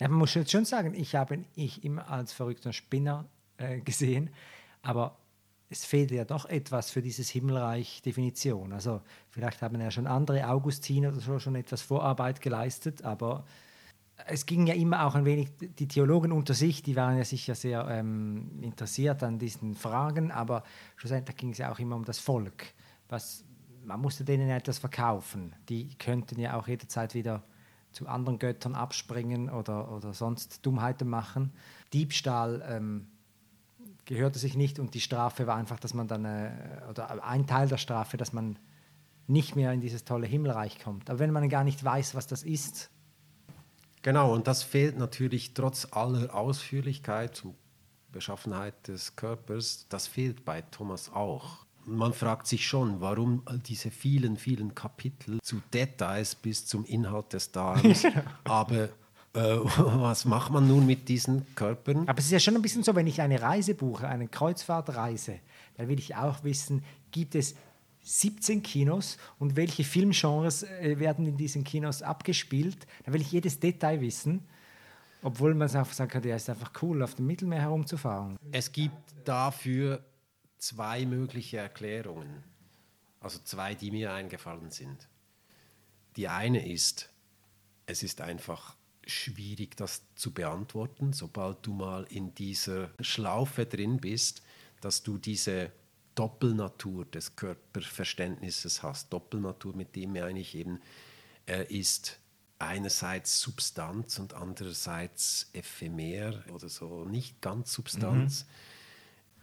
[0.00, 3.26] Ja, man muss jetzt schon sagen, ich habe ihn ich immer als verrückter Spinner
[3.58, 4.30] äh, gesehen,
[4.82, 5.18] aber
[5.68, 8.72] es fehlt ja doch etwas für dieses Himmelreich-Definition.
[8.72, 13.44] Also vielleicht haben ja schon andere Augustiner oder so schon etwas Vorarbeit geleistet, aber
[14.26, 17.54] es ging ja immer auch ein wenig, die Theologen unter sich, die waren ja sicher
[17.54, 20.64] sehr ähm, interessiert an diesen Fragen, aber
[20.96, 22.74] schlussendlich ging es ja auch immer um das Volk.
[23.08, 23.44] Was,
[23.84, 25.54] man musste denen ja etwas verkaufen.
[25.68, 27.44] Die könnten ja auch jederzeit wieder
[27.92, 31.52] zu anderen Göttern abspringen oder, oder sonst Dummheiten machen.
[31.92, 33.06] Diebstahl ähm,
[34.04, 36.50] gehörte sich nicht und die Strafe war einfach, dass man dann, äh,
[36.88, 38.58] oder ein Teil der Strafe, dass man
[39.26, 41.08] nicht mehr in dieses tolle Himmelreich kommt.
[41.10, 42.90] Aber wenn man gar nicht weiß, was das ist,
[44.02, 47.54] Genau, und das fehlt natürlich trotz aller Ausführlichkeit zur
[48.10, 51.66] Beschaffenheit des Körpers, das fehlt bei Thomas auch.
[51.86, 57.50] Man fragt sich schon, warum diese vielen, vielen Kapitel zu Details bis zum Inhalt des
[57.52, 58.06] Darms.
[58.44, 58.90] Aber
[59.34, 62.08] äh, was macht man nun mit diesen Körpern?
[62.08, 65.40] Aber es ist ja schon ein bisschen so, wenn ich eine Reise buche, eine Kreuzfahrtreise,
[65.76, 67.54] dann will ich auch wissen, gibt es
[68.02, 72.86] 17 Kinos und welche Filmgenres äh, werden in diesen Kinos abgespielt?
[73.04, 74.40] Dann will ich jedes Detail wissen,
[75.22, 78.36] obwohl man einfach sagen könnte, ja, ist einfach cool, auf dem Mittelmeer herumzufahren.
[78.52, 80.02] Es gibt dafür
[80.60, 82.44] zwei mögliche Erklärungen.
[83.18, 85.08] Also zwei, die mir eingefallen sind.
[86.16, 87.10] Die eine ist,
[87.86, 94.42] es ist einfach schwierig, das zu beantworten, sobald du mal in dieser Schlaufe drin bist,
[94.80, 95.72] dass du diese
[96.14, 99.12] Doppelnatur des Körperverständnisses hast.
[99.12, 100.80] Doppelnatur, mit dem meine ich eben,
[101.46, 102.18] er ist
[102.58, 108.46] einerseits Substanz und andererseits ephemer oder so, nicht ganz Substanz.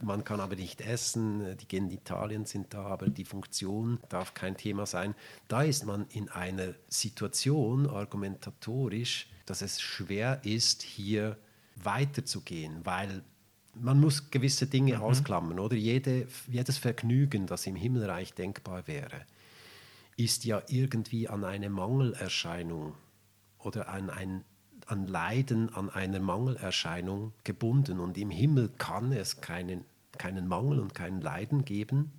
[0.02, 4.86] Man kann aber nicht essen, die Genitalien sind da, aber die Funktion darf kein Thema
[4.86, 5.16] sein.
[5.48, 11.38] Da ist man in einer Situation argumentatorisch, dass es schwer ist, hier
[11.76, 13.24] weiterzugehen, weil
[13.74, 15.76] man muss gewisse Dinge ausklammern, oder?
[15.76, 19.26] Jede, jedes Vergnügen, das im Himmelreich denkbar wäre,
[20.16, 22.96] ist ja irgendwie an eine Mangelerscheinung
[23.60, 24.44] oder an ein
[24.88, 28.00] an Leiden, an einer Mangelerscheinung gebunden.
[28.00, 29.86] Und im Himmel kann es keinen,
[30.18, 32.12] keinen Mangel und kein Leiden geben.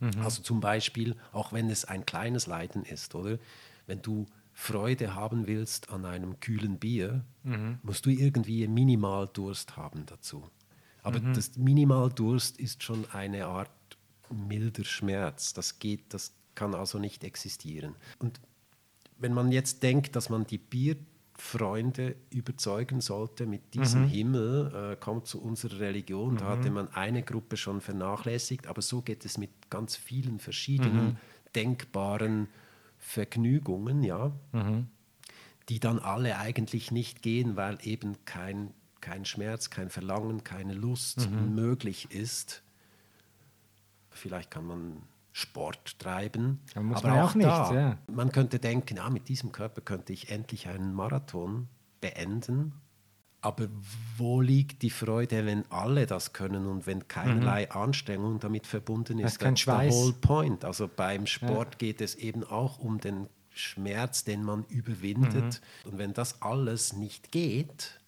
[0.00, 0.22] Mhm.
[0.22, 3.38] Also zum Beispiel, auch wenn es ein kleines Leiden ist, oder?
[3.86, 7.78] Wenn du Freude haben willst an einem kühlen Bier, mhm.
[7.82, 10.48] musst du irgendwie Minimaldurst haben dazu.
[11.02, 11.34] Aber mhm.
[11.34, 13.70] das Minimaldurst ist schon eine Art
[14.30, 15.54] milder Schmerz.
[15.54, 17.96] Das geht, das kann also nicht existieren.
[18.18, 18.40] Und
[19.18, 20.58] wenn man jetzt denkt, dass man die
[21.40, 24.08] Bierfreunde überzeugen sollte mit diesem mhm.
[24.08, 26.36] Himmel, äh, kommt zu unserer Religion.
[26.36, 26.74] Da hatte mhm.
[26.74, 31.16] man eine Gruppe schon vernachlässigt, aber so geht es mit ganz vielen verschiedenen mhm.
[31.54, 32.48] denkbaren
[32.98, 34.88] Vergnügungen, ja, mhm.
[35.68, 41.28] die dann alle eigentlich nicht gehen, weil eben kein, kein Schmerz, kein Verlangen, keine Lust
[41.30, 41.54] mhm.
[41.54, 42.62] möglich ist.
[44.10, 45.02] Vielleicht kann man
[45.32, 46.60] Sport treiben.
[46.74, 47.48] Aber, muss aber man auch, auch nicht.
[47.48, 47.98] Da, ja.
[48.08, 51.68] Man könnte denken, ja, mit diesem Körper könnte ich endlich einen Marathon
[52.00, 52.72] beenden.
[53.42, 53.68] Aber
[54.18, 57.80] wo liegt die Freude, wenn alle das können und wenn keinerlei mhm.
[57.80, 59.24] Anstrengung damit verbunden ist?
[59.24, 59.94] Das ist kein Schweiß.
[59.94, 60.64] whole point.
[60.64, 61.78] Also beim Sport ja.
[61.78, 65.62] geht es eben auch um den Schmerz, den man überwindet.
[65.84, 65.90] Mhm.
[65.90, 68.00] Und wenn das alles nicht geht,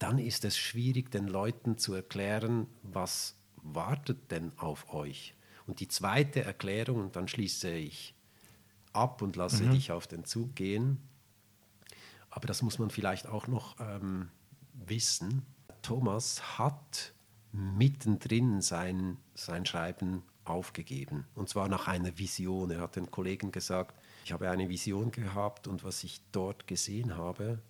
[0.00, 5.34] dann ist es schwierig, den Leuten zu erklären, was wartet denn auf euch.
[5.66, 8.14] Und die zweite Erklärung, und dann schließe ich
[8.92, 9.72] ab und lasse mhm.
[9.72, 10.98] dich auf den Zug gehen,
[12.30, 14.30] aber das muss man vielleicht auch noch ähm,
[14.72, 15.44] wissen.
[15.82, 17.12] Thomas hat
[17.52, 21.26] mittendrin sein, sein Schreiben aufgegeben.
[21.34, 22.70] Und zwar nach einer Vision.
[22.70, 23.94] Er hat den Kollegen gesagt,
[24.24, 27.60] ich habe eine Vision gehabt und was ich dort gesehen habe,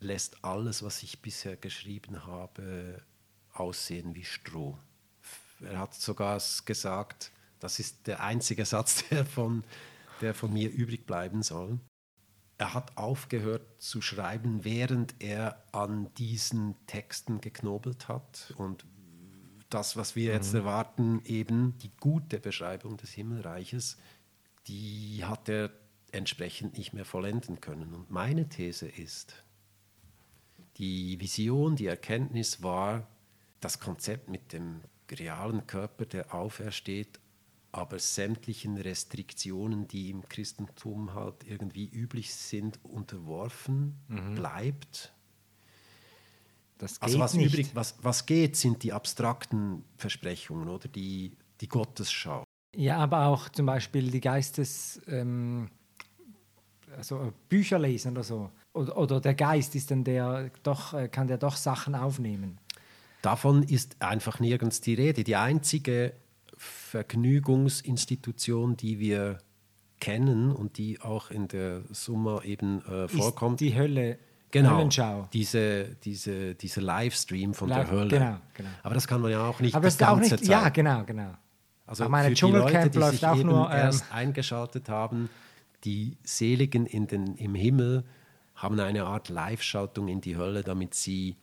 [0.00, 3.02] lässt alles, was ich bisher geschrieben habe,
[3.52, 4.78] aussehen wie Stroh.
[5.60, 9.64] Er hat sogar gesagt, das ist der einzige Satz, der von,
[10.20, 11.80] der von mir übrig bleiben soll
[12.58, 18.52] er hat aufgehört zu schreiben, während er an diesen Texten geknobelt hat.
[18.58, 18.84] Und
[19.70, 20.60] das, was wir jetzt mhm.
[20.60, 23.96] erwarten, eben die gute Beschreibung des Himmelreiches,
[24.66, 25.70] die hat er
[26.10, 27.94] entsprechend nicht mehr vollenden können.
[27.94, 29.44] Und meine These ist,
[30.78, 33.06] die Vision, die Erkenntnis war,
[33.60, 34.80] das Konzept mit dem
[35.10, 37.20] realen Körper, der aufersteht,
[37.78, 44.34] aber sämtlichen Restriktionen, die im Christentum halt irgendwie üblich sind, unterworfen mhm.
[44.34, 45.14] bleibt.
[46.78, 47.52] Das also geht also was nicht.
[47.52, 52.44] übrig, was, was geht, sind die abstrakten Versprechungen oder die, die Gottesschau.
[52.76, 55.68] Ja, aber auch zum Beispiel die Geistes, ähm,
[56.96, 58.50] also Bücher lesen oder so.
[58.72, 62.58] Oder, oder, der Geist ist dann der doch, äh, kann der doch Sachen aufnehmen.
[63.22, 65.24] Davon ist einfach nirgends die Rede.
[65.24, 66.14] Die einzige
[66.58, 69.38] Vergnügungsinstitution, die wir
[70.00, 73.60] kennen und die auch in der Summa eben äh, vorkommt.
[73.60, 74.18] Ist die Hölle.
[74.50, 75.28] Genau, Höllenschau.
[75.32, 78.08] Diese, diese, dieser Livestream von Live, der Hölle.
[78.08, 78.70] Genau, genau.
[78.82, 80.48] Aber das kann man ja auch nicht Aber das, das ganze auch nicht, Zeit.
[80.48, 81.34] Ja, genau, genau.
[81.86, 85.28] Also Aber meine für die Leute, die sich eben nur, ähm, erst eingeschaltet haben,
[85.84, 88.04] die Seligen in den, im Himmel
[88.54, 91.36] haben eine Art Live-Schaltung in die Hölle, damit sie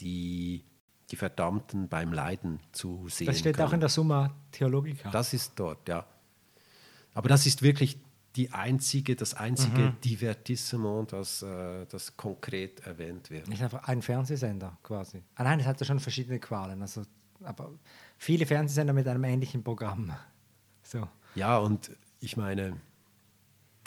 [0.00, 0.64] die
[1.12, 3.26] die Verdammten beim Leiden zu sehen.
[3.26, 3.68] Das steht können.
[3.68, 5.10] auch in der Summa Theologica.
[5.10, 6.06] Das ist dort, ja.
[7.14, 7.98] Aber das ist wirklich
[8.34, 10.00] die einzige, das einzige mhm.
[10.02, 13.46] Divertissement, das, äh, das konkret erwähnt wird.
[13.46, 15.22] Ist einfach ein Fernsehsender quasi.
[15.34, 16.80] Ah nein, es hat ja schon verschiedene Qualen.
[16.80, 17.02] Also,
[17.44, 17.70] aber
[18.16, 20.14] viele Fernsehsender mit einem ähnlichen Programm.
[20.82, 21.06] So.
[21.34, 21.90] Ja, und
[22.20, 22.80] ich meine,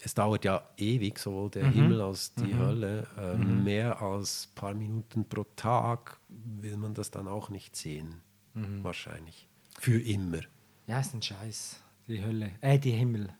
[0.03, 1.73] es dauert ja ewig, sowohl der mhm.
[1.73, 2.59] Himmel als die mhm.
[2.59, 3.07] Hölle.
[3.17, 3.63] Äh, mhm.
[3.63, 8.21] Mehr als ein paar Minuten pro Tag will man das dann auch nicht sehen.
[8.53, 8.83] Mhm.
[8.83, 9.47] Wahrscheinlich.
[9.79, 10.41] Für immer.
[10.87, 11.81] Ja, ist ein Scheiß.
[12.07, 12.51] Die Hölle.
[12.61, 13.33] Äh, die Himmel.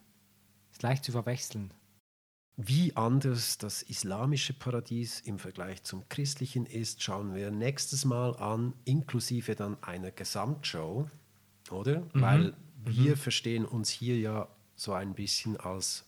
[0.72, 1.72] Ist leicht zu verwechseln.
[2.58, 8.74] Wie anders das islamische Paradies im Vergleich zum christlichen ist, schauen wir nächstes Mal an,
[8.86, 11.10] inklusive dann einer Gesamtshow,
[11.70, 12.00] oder?
[12.00, 12.10] Mhm.
[12.14, 12.54] Weil
[12.86, 13.18] wir mhm.
[13.18, 16.06] verstehen uns hier ja so ein bisschen als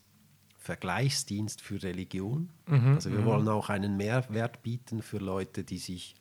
[0.68, 2.50] Vergleichsdienst für Religion.
[2.66, 3.26] Mhm, also wir mhm.
[3.26, 6.14] wollen auch einen Mehrwert bieten für Leute, die sich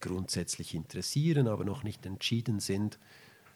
[0.00, 2.98] grundsätzlich interessieren, aber noch nicht entschieden sind,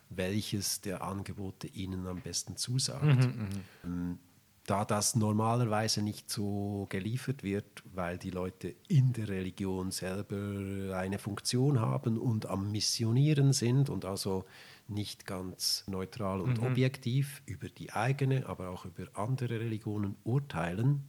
[0.08, 3.04] welches der Angebote ihnen am besten zusagt.
[3.04, 3.48] Mhm, mhm.
[3.84, 4.18] Ähm,
[4.64, 11.18] da das normalerweise nicht so geliefert wird, weil die Leute in der Religion selber eine
[11.18, 14.46] Funktion haben und am Missionieren sind und also
[14.90, 16.66] nicht ganz neutral und mhm.
[16.66, 21.04] objektiv über die eigene, aber auch über andere Religionen urteilen.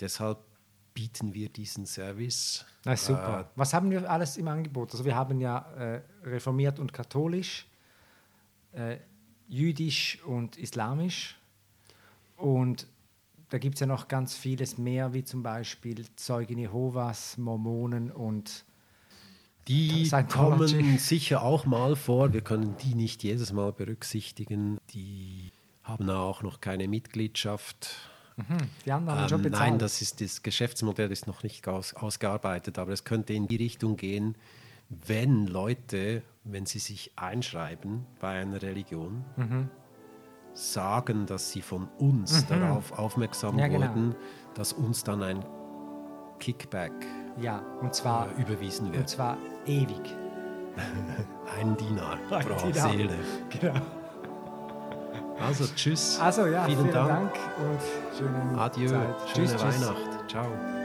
[0.00, 0.38] Deshalb
[0.94, 2.64] bieten wir diesen Service.
[2.84, 3.40] Na, super.
[3.40, 4.92] Äh, Was haben wir alles im Angebot?
[4.92, 7.66] Also wir haben ja äh, reformiert und katholisch,
[8.72, 8.98] äh,
[9.48, 11.38] jüdisch und islamisch.
[12.36, 12.86] Und
[13.50, 18.64] da gibt es ja noch ganz vieles mehr, wie zum Beispiel Zeugen Jehovas, Mormonen und
[19.68, 22.32] Die kommen sicher auch mal vor.
[22.32, 24.78] Wir können die nicht jedes Mal berücksichtigen.
[24.92, 25.52] Die
[25.84, 27.96] haben auch noch keine Mitgliedschaft.
[28.86, 29.70] Die anderen haben schon Ähm, bezahlt.
[29.70, 33.56] nein, das, ist, das Geschäftsmodell ist noch nicht aus, ausgearbeitet, aber es könnte in die
[33.56, 34.34] Richtung gehen,
[34.88, 39.68] wenn Leute, wenn sie sich einschreiben bei einer Religion, Mhm.
[40.54, 43.88] sagen, dass sie von uns darauf aufmerksam Ja, genau.
[43.88, 44.14] wurden,
[44.54, 45.44] dass uns dann ein
[46.38, 46.92] Kickback
[47.40, 49.08] ja, und zwar, äh, überwiesen und wird.
[49.08, 49.36] zwar
[49.66, 50.16] ewig.
[51.60, 52.90] Ein Dinar Ein pro Dinar.
[52.90, 53.14] Seele.
[53.60, 53.80] Genau.
[55.40, 56.18] Also tschüss.
[56.20, 57.32] Also ja, vielen, vielen, Dank.
[57.32, 58.88] Dank und schönen Adieu.
[58.88, 59.06] Zeit.
[59.34, 59.80] Schöne tschüss, tschüss.
[59.88, 60.30] Weihnacht.
[60.30, 60.79] Ciao.